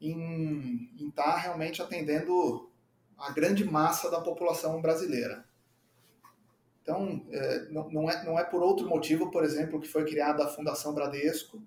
em 0.00 0.90
estar 1.08 1.32
tá 1.32 1.36
realmente 1.36 1.80
atendendo 1.80 2.70
a 3.16 3.30
grande 3.30 3.64
massa 3.64 4.10
da 4.10 4.20
população 4.20 4.80
brasileira. 4.80 5.44
Então, 6.82 7.26
é, 7.30 7.68
não, 7.70 7.90
não, 7.90 8.10
é, 8.10 8.24
não 8.24 8.38
é 8.38 8.44
por 8.44 8.62
outro 8.62 8.86
motivo, 8.88 9.30
por 9.30 9.42
exemplo, 9.42 9.80
que 9.80 9.88
foi 9.88 10.04
criada 10.04 10.44
a 10.44 10.48
Fundação 10.48 10.94
Bradesco, 10.94 11.60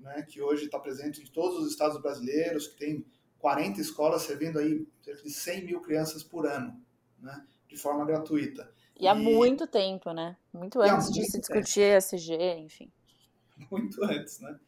né, 0.00 0.22
que 0.28 0.42
hoje 0.42 0.64
está 0.64 0.78
presente 0.78 1.22
em 1.22 1.26
todos 1.26 1.58
os 1.58 1.70
estados 1.70 2.00
brasileiros, 2.00 2.66
que 2.66 2.76
tem 2.76 3.06
40 3.38 3.80
escolas 3.80 4.22
servindo 4.22 4.58
aí 4.58 4.86
cerca 5.02 5.22
de 5.22 5.30
100 5.30 5.66
mil 5.66 5.80
crianças 5.80 6.24
por 6.24 6.46
ano, 6.46 6.76
né, 7.20 7.44
de 7.68 7.76
forma 7.76 8.04
gratuita. 8.04 8.68
E 8.98 9.06
há 9.06 9.14
muito 9.14 9.66
tempo, 9.66 10.12
né? 10.12 10.36
Muito 10.52 10.80
antes 10.80 11.10
de 11.10 11.24
se 11.24 11.38
discutir 11.38 11.96
ESG, 11.96 12.34
enfim. 12.58 12.90
Muito 13.70 14.02
antes, 14.04 14.40
né? 14.40 14.58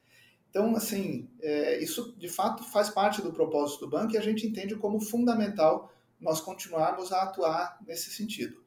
Então, 0.57 0.75
assim, 0.75 1.29
é, 1.43 1.79
isso 1.81 2.17
de 2.17 2.31
fato 2.31 2.65
faz 2.65 2.89
parte 2.89 3.21
do 3.21 3.31
propósito 3.31 3.81
do 3.81 3.91
banco 3.91 4.15
e 4.15 4.17
a 4.17 4.23
gente 4.23 4.47
entende 4.47 4.75
como 4.75 4.99
fundamental 4.99 5.93
nós 6.19 6.41
continuarmos 6.41 7.13
a 7.13 7.25
atuar 7.25 7.79
nesse 7.87 8.11
sentido. 8.11 8.65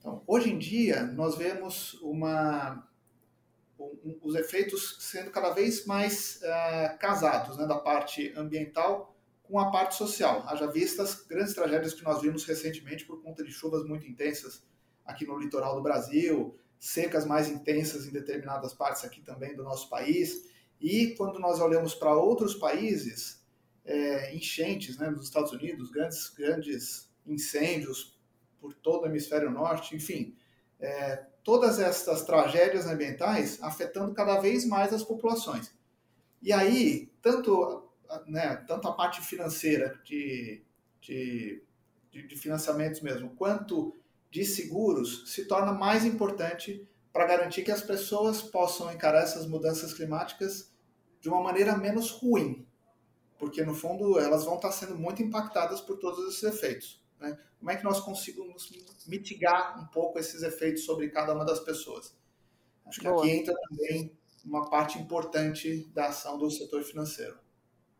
Então, 0.00 0.20
hoje 0.26 0.50
em 0.50 0.58
dia, 0.58 1.04
nós 1.04 1.36
vemos 1.36 1.94
uma, 2.02 2.84
um, 3.78 4.18
os 4.20 4.34
efeitos 4.34 4.96
sendo 4.98 5.30
cada 5.30 5.50
vez 5.50 5.86
mais 5.86 6.42
é, 6.42 6.88
casados, 6.98 7.56
né, 7.56 7.68
da 7.68 7.78
parte 7.78 8.34
ambiental 8.36 9.16
com 9.44 9.60
a 9.60 9.70
parte 9.70 9.94
social. 9.94 10.42
Haja 10.48 10.66
vista 10.66 11.04
as 11.04 11.24
grandes 11.24 11.54
tragédias 11.54 11.94
que 11.94 12.02
nós 12.02 12.20
vimos 12.20 12.44
recentemente 12.44 13.04
por 13.04 13.22
conta 13.22 13.44
de 13.44 13.52
chuvas 13.52 13.86
muito 13.86 14.08
intensas 14.08 14.60
aqui 15.06 15.24
no 15.24 15.38
litoral 15.38 15.76
do 15.76 15.82
Brasil, 15.82 16.58
secas 16.80 17.24
mais 17.24 17.48
intensas 17.48 18.08
em 18.08 18.10
determinadas 18.10 18.74
partes 18.74 19.04
aqui 19.04 19.20
também 19.20 19.54
do 19.54 19.62
nosso 19.62 19.88
país. 19.88 20.52
E 20.80 21.14
quando 21.16 21.38
nós 21.38 21.60
olhamos 21.60 21.94
para 21.94 22.14
outros 22.14 22.54
países, 22.54 23.42
é, 23.84 24.34
enchentes 24.34 24.98
né, 24.98 25.10
nos 25.10 25.24
Estados 25.24 25.52
Unidos, 25.52 25.90
grandes, 25.90 26.28
grandes 26.30 27.10
incêndios 27.26 28.18
por 28.58 28.72
todo 28.74 29.02
o 29.02 29.06
hemisfério 29.06 29.50
norte, 29.50 29.94
enfim, 29.94 30.34
é, 30.80 31.24
todas 31.42 31.78
estas 31.78 32.24
tragédias 32.24 32.86
ambientais 32.86 33.62
afetando 33.62 34.14
cada 34.14 34.40
vez 34.40 34.66
mais 34.66 34.92
as 34.92 35.02
populações. 35.02 35.72
E 36.42 36.52
aí, 36.52 37.12
tanto 37.22 37.84
né, 38.26 38.56
tanto 38.68 38.88
a 38.88 38.92
parte 38.92 39.20
financeira 39.20 39.98
de, 40.04 40.62
de, 41.00 41.62
de 42.10 42.36
financiamentos 42.36 43.00
mesmo, 43.00 43.30
quanto 43.30 43.96
de 44.30 44.44
seguros, 44.44 45.32
se 45.32 45.46
torna 45.46 45.72
mais 45.72 46.04
importante 46.04 46.86
para 47.14 47.26
garantir 47.26 47.62
que 47.62 47.70
as 47.70 47.80
pessoas 47.80 48.42
possam 48.42 48.92
encarar 48.92 49.22
essas 49.22 49.46
mudanças 49.46 49.94
climáticas 49.94 50.74
de 51.20 51.28
uma 51.28 51.40
maneira 51.40 51.76
menos 51.76 52.10
ruim, 52.10 52.66
porque 53.38 53.62
no 53.62 53.72
fundo 53.72 54.18
elas 54.18 54.44
vão 54.44 54.56
estar 54.56 54.72
sendo 54.72 54.98
muito 54.98 55.22
impactadas 55.22 55.80
por 55.80 55.96
todos 55.96 56.26
esses 56.26 56.42
efeitos. 56.42 57.00
Né? 57.20 57.38
Como 57.56 57.70
é 57.70 57.76
que 57.76 57.84
nós 57.84 58.00
conseguimos 58.00 58.68
mitigar 59.06 59.80
um 59.80 59.86
pouco 59.86 60.18
esses 60.18 60.42
efeitos 60.42 60.84
sobre 60.84 61.08
cada 61.08 61.32
uma 61.32 61.44
das 61.44 61.60
pessoas? 61.60 62.18
Acho 62.84 63.00
que 63.00 63.08
Boa. 63.08 63.22
aqui 63.22 63.30
entra 63.30 63.54
também 63.68 64.12
uma 64.44 64.68
parte 64.68 64.98
importante 64.98 65.88
da 65.94 66.06
ação 66.06 66.36
do 66.36 66.50
setor 66.50 66.82
financeiro. 66.82 67.38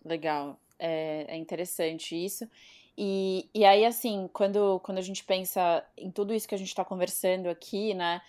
Legal, 0.04 0.60
é, 0.76 1.26
é 1.28 1.36
interessante 1.36 2.16
isso. 2.16 2.50
E, 2.98 3.48
e 3.54 3.64
aí, 3.64 3.84
assim, 3.84 4.28
quando, 4.32 4.80
quando 4.80 4.98
a 4.98 5.02
gente 5.02 5.22
pensa 5.22 5.86
em 5.96 6.10
tudo 6.10 6.34
isso 6.34 6.48
que 6.48 6.54
a 6.54 6.58
gente 6.58 6.68
está 6.68 6.84
conversando 6.84 7.48
aqui, 7.48 7.94
né? 7.94 8.20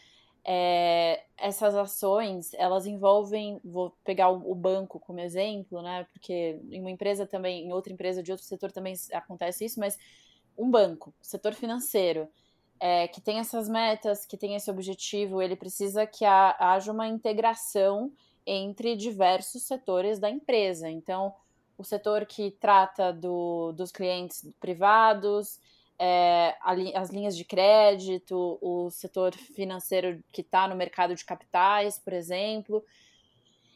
É, 0.48 1.24
essas 1.38 1.74
ações, 1.76 2.54
elas 2.54 2.86
envolvem, 2.86 3.60
vou 3.64 3.96
pegar 4.04 4.30
o, 4.30 4.54
banco 4.54 5.00
como 5.00 5.20
exemplo, 5.20 5.82
né? 5.82 6.06
Porque 6.14 6.60
em 6.70 6.80
uma 6.80 6.92
empresa 6.92 7.26
também, 7.26 7.66
em 7.66 7.74
outra 7.74 7.92
empresa 7.92 8.22
de 8.22 8.32
outro 8.32 8.46
setor 8.46 8.72
também 8.72 8.94
acontece 9.12 9.66
isso, 9.66 9.80
mas 9.80 9.98
um 10.58 10.70
banco, 10.70 11.14
setor 11.20 11.54
financeiro, 11.54 12.30
é, 12.80 13.08
que 13.08 13.20
tem 13.20 13.40
essas 13.40 13.68
metas, 13.68 14.26
que 14.26 14.38
tem 14.38 14.56
esse 14.56 14.70
objetivo, 14.70 15.42
ele 15.42 15.56
precisa 15.56 16.06
que 16.06 16.24
haja 16.26 16.92
uma 16.92 17.08
integração 17.08 18.12
entre 18.46 18.96
diversos 18.96 19.64
setores 19.64 20.20
da 20.20 20.30
empresa. 20.30 20.90
Então, 20.90 21.34
o 21.78 21.84
setor 21.84 22.26
que 22.26 22.52
trata 22.52 23.12
do, 23.12 23.72
dos 23.74 23.92
clientes 23.92 24.48
privados, 24.60 25.60
é, 26.00 26.56
as 26.62 27.10
linhas 27.10 27.36
de 27.36 27.46
crédito, 27.46 28.58
o 28.62 28.90
setor 28.90 29.34
financeiro 29.34 30.24
que 30.32 30.42
está 30.42 30.68
no 30.68 30.76
mercado 30.76 31.16
de 31.16 31.24
capitais, 31.24 31.98
por 31.98 32.14
exemplo. 32.14 32.84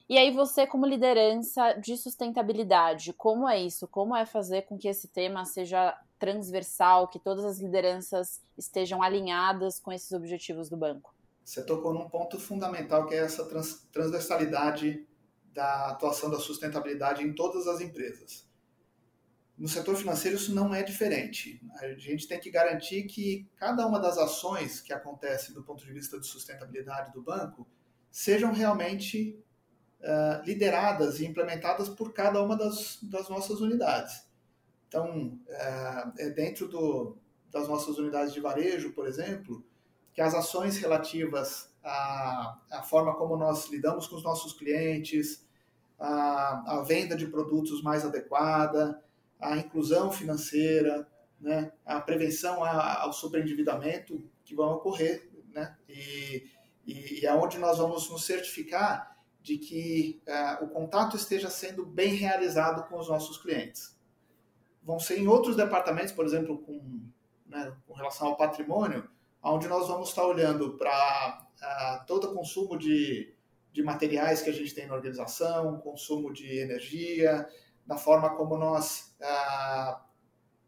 E 0.09 0.17
aí 0.17 0.31
você, 0.31 0.65
como 0.65 0.87
liderança 0.87 1.73
de 1.73 1.95
sustentabilidade, 1.95 3.13
como 3.13 3.47
é 3.47 3.61
isso? 3.61 3.87
Como 3.87 4.15
é 4.15 4.25
fazer 4.25 4.63
com 4.63 4.77
que 4.77 4.87
esse 4.87 5.07
tema 5.07 5.45
seja 5.45 5.95
transversal, 6.17 7.07
que 7.07 7.19
todas 7.19 7.45
as 7.45 7.59
lideranças 7.59 8.41
estejam 8.57 9.03
alinhadas 9.03 9.79
com 9.79 9.91
esses 9.91 10.11
objetivos 10.11 10.67
do 10.67 10.75
banco? 10.75 11.13
Você 11.45 11.63
tocou 11.63 11.93
num 11.93 12.09
ponto 12.09 12.39
fundamental 12.39 13.05
que 13.05 13.13
é 13.13 13.19
essa 13.19 13.45
trans, 13.45 13.87
transversalidade 13.91 15.07
da 15.53 15.89
atuação 15.89 16.29
da 16.29 16.39
sustentabilidade 16.39 17.23
em 17.23 17.33
todas 17.33 17.67
as 17.67 17.79
empresas. 17.79 18.48
No 19.59 19.67
setor 19.67 19.97
financeiro 19.97 20.37
isso 20.37 20.55
não 20.55 20.73
é 20.73 20.81
diferente. 20.81 21.61
A 21.81 21.89
gente 21.95 22.25
tem 22.29 22.39
que 22.39 22.49
garantir 22.49 23.03
que 23.03 23.45
cada 23.57 23.85
uma 23.85 23.99
das 23.99 24.17
ações 24.17 24.79
que 24.79 24.93
acontece 24.93 25.53
do 25.53 25.61
ponto 25.61 25.85
de 25.85 25.91
vista 25.91 26.17
de 26.17 26.25
sustentabilidade 26.25 27.11
do 27.11 27.21
banco 27.21 27.67
sejam 28.09 28.53
realmente 28.53 29.37
uh, 29.99 30.45
lideradas 30.45 31.19
e 31.19 31.25
implementadas 31.25 31.89
por 31.89 32.13
cada 32.13 32.41
uma 32.41 32.55
das, 32.55 32.99
das 33.03 33.27
nossas 33.27 33.59
unidades. 33.59 34.25
Então, 34.87 35.37
uh, 35.49 36.13
é 36.17 36.29
dentro 36.29 36.69
do, 36.69 37.17
das 37.51 37.67
nossas 37.67 37.97
unidades 37.97 38.33
de 38.33 38.39
varejo, 38.39 38.93
por 38.93 39.05
exemplo, 39.05 39.61
que 40.13 40.21
as 40.21 40.33
ações 40.33 40.77
relativas 40.77 41.69
à, 41.83 42.57
à 42.71 42.81
forma 42.81 43.13
como 43.15 43.35
nós 43.35 43.67
lidamos 43.67 44.07
com 44.07 44.15
os 44.15 44.23
nossos 44.23 44.53
clientes, 44.53 45.45
a, 45.99 46.77
a 46.77 46.81
venda 46.81 47.13
de 47.13 47.27
produtos 47.27 47.83
mais 47.83 48.05
adequada, 48.05 49.03
a 49.39 49.57
inclusão 49.57 50.11
financeira, 50.11 51.07
né, 51.39 51.71
a 51.85 52.01
prevenção 52.01 52.63
ao 52.63 53.13
superendividamento 53.13 54.29
que 54.43 54.53
vão 54.53 54.73
ocorrer, 54.73 55.29
né, 55.53 55.77
e, 55.87 56.45
e, 56.85 57.21
e 57.21 57.27
aonde 57.27 57.57
nós 57.57 57.77
vamos 57.77 58.09
nos 58.09 58.25
certificar 58.25 59.17
de 59.41 59.57
que 59.57 60.21
uh, 60.27 60.65
o 60.65 60.69
contato 60.69 61.15
esteja 61.15 61.49
sendo 61.49 61.85
bem 61.85 62.13
realizado 62.13 62.87
com 62.89 62.99
os 62.99 63.07
nossos 63.07 63.37
clientes. 63.37 63.97
Vão 64.83 64.99
ser 64.99 65.17
em 65.17 65.27
outros 65.27 65.55
departamentos, 65.55 66.11
por 66.11 66.25
exemplo, 66.25 66.57
com, 66.59 67.01
né, 67.45 67.73
com 67.87 67.93
relação 67.93 68.27
ao 68.27 68.37
patrimônio, 68.37 69.09
onde 69.41 69.67
nós 69.67 69.87
vamos 69.87 70.09
estar 70.09 70.25
olhando 70.25 70.77
para 70.77 71.47
uh, 71.61 72.05
todo 72.05 72.25
o 72.25 72.33
consumo 72.33 72.77
de, 72.77 73.33
de 73.71 73.81
materiais 73.81 74.41
que 74.41 74.49
a 74.49 74.53
gente 74.53 74.75
tem 74.75 74.87
na 74.87 74.95
organização, 74.95 75.79
consumo 75.79 76.33
de 76.33 76.59
energia, 76.59 77.47
da 77.89 77.97
forma 77.97 78.35
como 78.35 78.55
nós 78.55 79.15
ah, 79.19 80.05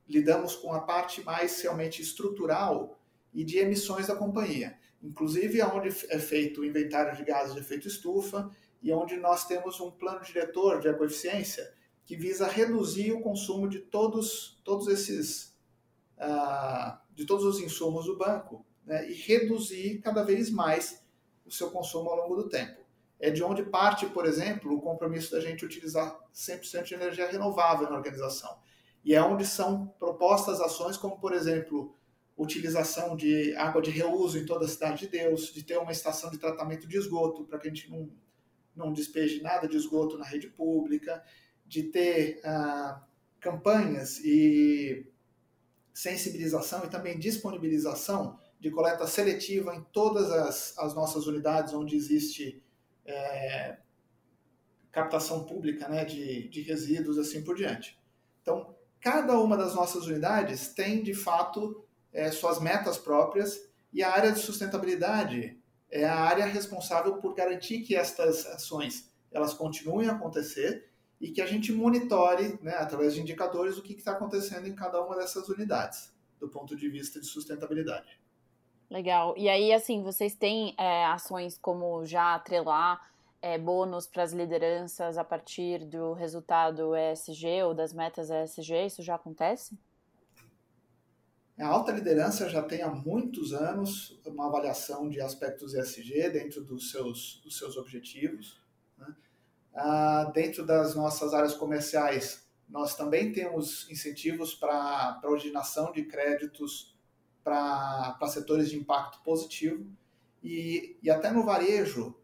lidamos 0.09 0.55
com 0.55 0.73
a 0.73 0.79
parte 0.79 1.23
mais 1.23 1.61
realmente 1.61 2.01
estrutural 2.01 2.99
e 3.31 3.43
de 3.43 3.59
emissões 3.59 4.07
da 4.07 4.15
companhia. 4.15 4.75
Inclusive, 5.03 5.61
onde 5.61 5.89
é 6.09 6.17
feito 6.17 6.61
o 6.61 6.65
inventário 6.65 7.15
de 7.15 7.23
gases 7.23 7.53
de 7.53 7.59
efeito 7.59 7.87
estufa 7.87 8.49
e 8.81 8.91
onde 8.91 9.17
nós 9.17 9.45
temos 9.45 9.79
um 9.79 9.91
plano 9.91 10.25
diretor 10.25 10.79
de 10.79 10.87
ecoeficiência 10.87 11.71
que 12.05 12.15
visa 12.15 12.47
reduzir 12.47 13.11
o 13.11 13.21
consumo 13.21 13.69
de 13.69 13.77
todos, 13.77 14.59
todos 14.63 14.87
esses, 14.87 15.55
ah, 16.17 17.03
de 17.13 17.23
todos 17.23 17.45
os 17.45 17.59
insumos 17.59 18.07
do 18.07 18.17
banco 18.17 18.65
né, 18.83 19.07
e 19.07 19.13
reduzir 19.13 19.99
cada 19.99 20.23
vez 20.23 20.49
mais 20.49 21.05
o 21.45 21.51
seu 21.51 21.69
consumo 21.69 22.09
ao 22.09 22.17
longo 22.17 22.35
do 22.35 22.49
tempo 22.49 22.80
é 23.21 23.29
de 23.29 23.43
onde 23.43 23.61
parte, 23.63 24.07
por 24.07 24.25
exemplo, 24.25 24.75
o 24.75 24.81
compromisso 24.81 25.31
da 25.31 25.39
gente 25.39 25.63
utilizar 25.63 26.19
100% 26.33 26.83
de 26.85 26.95
energia 26.95 27.29
renovável 27.29 27.87
na 27.87 27.95
organização. 27.95 28.57
E 29.05 29.13
é 29.13 29.21
onde 29.21 29.45
são 29.45 29.87
propostas 29.99 30.59
ações 30.59 30.97
como, 30.97 31.19
por 31.19 31.31
exemplo, 31.31 31.95
utilização 32.35 33.15
de 33.15 33.55
água 33.55 33.79
de 33.79 33.91
reuso 33.91 34.39
em 34.39 34.45
toda 34.45 34.65
a 34.65 34.67
cidade 34.67 35.01
de 35.01 35.07
Deus, 35.07 35.53
de 35.53 35.61
ter 35.63 35.77
uma 35.77 35.91
estação 35.91 36.31
de 36.31 36.39
tratamento 36.39 36.87
de 36.87 36.97
esgoto 36.97 37.45
para 37.45 37.59
que 37.59 37.67
a 37.67 37.71
gente 37.71 37.91
não, 37.91 38.09
não 38.75 38.91
despeje 38.91 39.39
nada 39.39 39.67
de 39.67 39.77
esgoto 39.77 40.17
na 40.17 40.25
rede 40.25 40.47
pública, 40.47 41.23
de 41.63 41.83
ter 41.83 42.41
ah, 42.43 43.03
campanhas 43.39 44.17
e 44.19 45.05
sensibilização 45.93 46.83
e 46.85 46.89
também 46.89 47.19
disponibilização 47.19 48.39
de 48.59 48.71
coleta 48.71 49.05
seletiva 49.05 49.75
em 49.75 49.83
todas 49.91 50.31
as, 50.31 50.75
as 50.79 50.95
nossas 50.95 51.27
unidades 51.27 51.73
onde 51.73 51.95
existe 51.95 52.63
é, 53.05 53.77
captação 54.91 55.45
pública 55.45 55.87
né, 55.87 56.05
de, 56.05 56.47
de 56.49 56.61
resíduos 56.61 57.17
assim 57.17 57.43
por 57.43 57.55
diante. 57.55 57.99
Então, 58.41 58.75
cada 58.99 59.39
uma 59.39 59.57
das 59.57 59.73
nossas 59.73 60.05
unidades 60.05 60.69
tem, 60.69 61.01
de 61.01 61.13
fato, 61.13 61.83
é, 62.11 62.31
suas 62.31 62.59
metas 62.59 62.97
próprias 62.97 63.69
e 63.93 64.03
a 64.03 64.11
área 64.11 64.31
de 64.31 64.39
sustentabilidade 64.39 65.57
é 65.89 66.05
a 66.05 66.15
área 66.15 66.45
responsável 66.45 67.17
por 67.17 67.33
garantir 67.33 67.81
que 67.81 67.95
estas 67.95 68.45
ações 68.45 69.11
elas 69.31 69.53
continuem 69.53 70.07
a 70.07 70.13
acontecer 70.13 70.89
e 71.19 71.31
que 71.31 71.41
a 71.41 71.45
gente 71.45 71.71
monitore, 71.71 72.57
né, 72.61 72.73
através 72.75 73.13
de 73.13 73.21
indicadores, 73.21 73.77
o 73.77 73.83
que 73.83 73.93
está 73.93 74.13
acontecendo 74.13 74.67
em 74.67 74.75
cada 74.75 75.01
uma 75.01 75.15
dessas 75.15 75.47
unidades, 75.49 76.11
do 76.39 76.49
ponto 76.49 76.75
de 76.75 76.89
vista 76.89 77.19
de 77.19 77.27
sustentabilidade. 77.27 78.19
Legal. 78.91 79.33
E 79.37 79.47
aí, 79.47 79.71
assim, 79.71 80.03
vocês 80.03 80.35
têm 80.35 80.75
é, 80.77 81.05
ações 81.05 81.57
como 81.57 82.05
já 82.05 82.35
atrelar 82.35 82.99
é, 83.41 83.57
bônus 83.57 84.05
para 84.05 84.21
as 84.21 84.33
lideranças 84.33 85.17
a 85.17 85.23
partir 85.23 85.85
do 85.85 86.11
resultado 86.11 86.93
ESG 86.93 87.63
ou 87.63 87.73
das 87.73 87.93
metas 87.93 88.29
ESG? 88.29 88.87
Isso 88.87 89.01
já 89.01 89.15
acontece? 89.15 89.79
A 91.57 91.67
alta 91.67 91.93
liderança 91.93 92.49
já 92.49 92.61
tem 92.61 92.81
há 92.81 92.89
muitos 92.89 93.53
anos 93.53 94.19
uma 94.25 94.47
avaliação 94.47 95.07
de 95.07 95.21
aspectos 95.21 95.73
ESG 95.73 96.29
dentro 96.29 96.61
dos 96.61 96.91
seus, 96.91 97.39
dos 97.45 97.57
seus 97.57 97.77
objetivos. 97.77 98.61
Né? 98.97 99.15
Ah, 99.73 100.29
dentro 100.33 100.65
das 100.65 100.95
nossas 100.95 101.33
áreas 101.33 101.53
comerciais, 101.53 102.45
nós 102.67 102.93
também 102.93 103.31
temos 103.31 103.89
incentivos 103.89 104.53
para 104.53 105.21
a 105.23 105.29
originação 105.29 105.93
de 105.93 106.03
créditos 106.03 106.90
para 107.43 108.27
setores 108.27 108.69
de 108.69 108.77
impacto 108.77 109.21
positivo. 109.23 109.85
E, 110.43 110.97
e 111.01 111.09
até 111.09 111.31
no 111.31 111.43
varejo, 111.43 112.15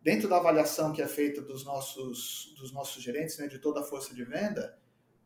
dentro 0.00 0.28
da 0.28 0.36
avaliação 0.36 0.92
que 0.92 1.02
é 1.02 1.06
feita 1.06 1.42
dos 1.42 1.64
nossos, 1.64 2.54
dos 2.58 2.72
nossos 2.72 3.02
gerentes, 3.02 3.38
né, 3.38 3.46
de 3.46 3.58
toda 3.58 3.80
a 3.80 3.84
força 3.84 4.14
de 4.14 4.24
venda, 4.24 4.78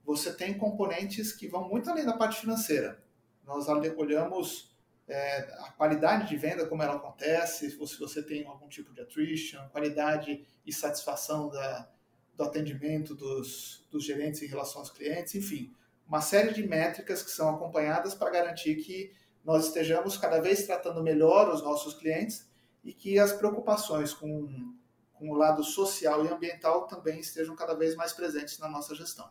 você 0.05 0.33
tem 0.33 0.57
componentes 0.57 1.33
que 1.33 1.47
vão 1.47 1.69
muito 1.69 1.89
além 1.89 2.05
da 2.05 2.17
parte 2.17 2.41
financeira. 2.41 3.03
Nós 3.45 3.69
olhamos 3.69 4.75
é, 5.07 5.39
a 5.65 5.73
qualidade 5.73 6.29
de 6.29 6.37
venda, 6.37 6.67
como 6.67 6.83
ela 6.83 6.95
acontece, 6.95 7.71
se 7.71 7.77
você 7.77 8.23
tem 8.23 8.47
algum 8.47 8.69
tipo 8.69 8.93
de 8.95 9.01
attrition, 9.01 9.69
qualidade 9.71 10.47
e 10.65 10.73
satisfação 10.73 11.49
da, 11.49 11.91
do 12.37 12.45
atendimento 12.45 13.15
dos, 13.15 13.87
dos 13.91 14.05
gerentes 14.05 14.41
em 14.43 14.47
relação 14.47 14.81
aos 14.81 14.91
clientes, 14.91 15.35
enfim, 15.35 15.75
uma 16.07 16.21
série 16.21 16.55
de 16.55 16.67
métricas 16.67 17.23
que 17.23 17.31
são 17.31 17.49
acompanhadas 17.55 18.15
para 18.15 18.31
garantir 18.31 18.77
que 18.77 19.13
nós 19.45 19.67
estejamos 19.67 20.17
cada 20.17 20.41
vez 20.41 20.67
tratando 20.67 21.03
melhor 21.03 21.49
os 21.49 21.63
nossos 21.63 21.95
clientes 21.95 22.49
e 22.85 22.93
que 22.93 23.19
as 23.19 23.33
preocupações 23.33 24.13
com, 24.13 24.75
com 25.15 25.31
o 25.31 25.35
lado 25.35 25.63
social 25.63 26.25
e 26.25 26.29
ambiental 26.29 26.87
também 26.87 27.21
estejam 27.21 27.55
cada 27.55 27.75
vez 27.75 27.95
mais 27.95 28.13
presentes 28.13 28.59
na 28.59 28.69
nossa 28.69 28.95
gestão. 28.95 29.29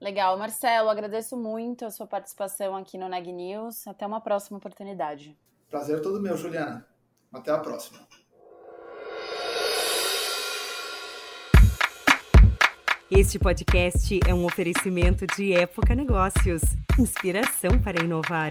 Legal, 0.00 0.38
Marcelo, 0.38 0.88
agradeço 0.88 1.36
muito 1.36 1.84
a 1.84 1.90
sua 1.90 2.06
participação 2.06 2.74
aqui 2.74 2.96
no 2.96 3.08
Neg 3.08 3.30
News. 3.30 3.86
Até 3.86 4.06
uma 4.06 4.20
próxima 4.20 4.56
oportunidade. 4.56 5.38
Prazer 5.68 6.00
todo 6.00 6.20
meu, 6.20 6.36
Juliana. 6.36 6.86
Até 7.32 7.50
a 7.50 7.58
próxima. 7.58 8.00
Este 13.10 13.38
podcast 13.38 14.20
é 14.26 14.32
um 14.32 14.44
oferecimento 14.44 15.26
de 15.26 15.52
Época 15.52 15.94
Negócios 15.94 16.62
inspiração 17.00 17.80
para 17.82 18.02
inovar. 18.02 18.50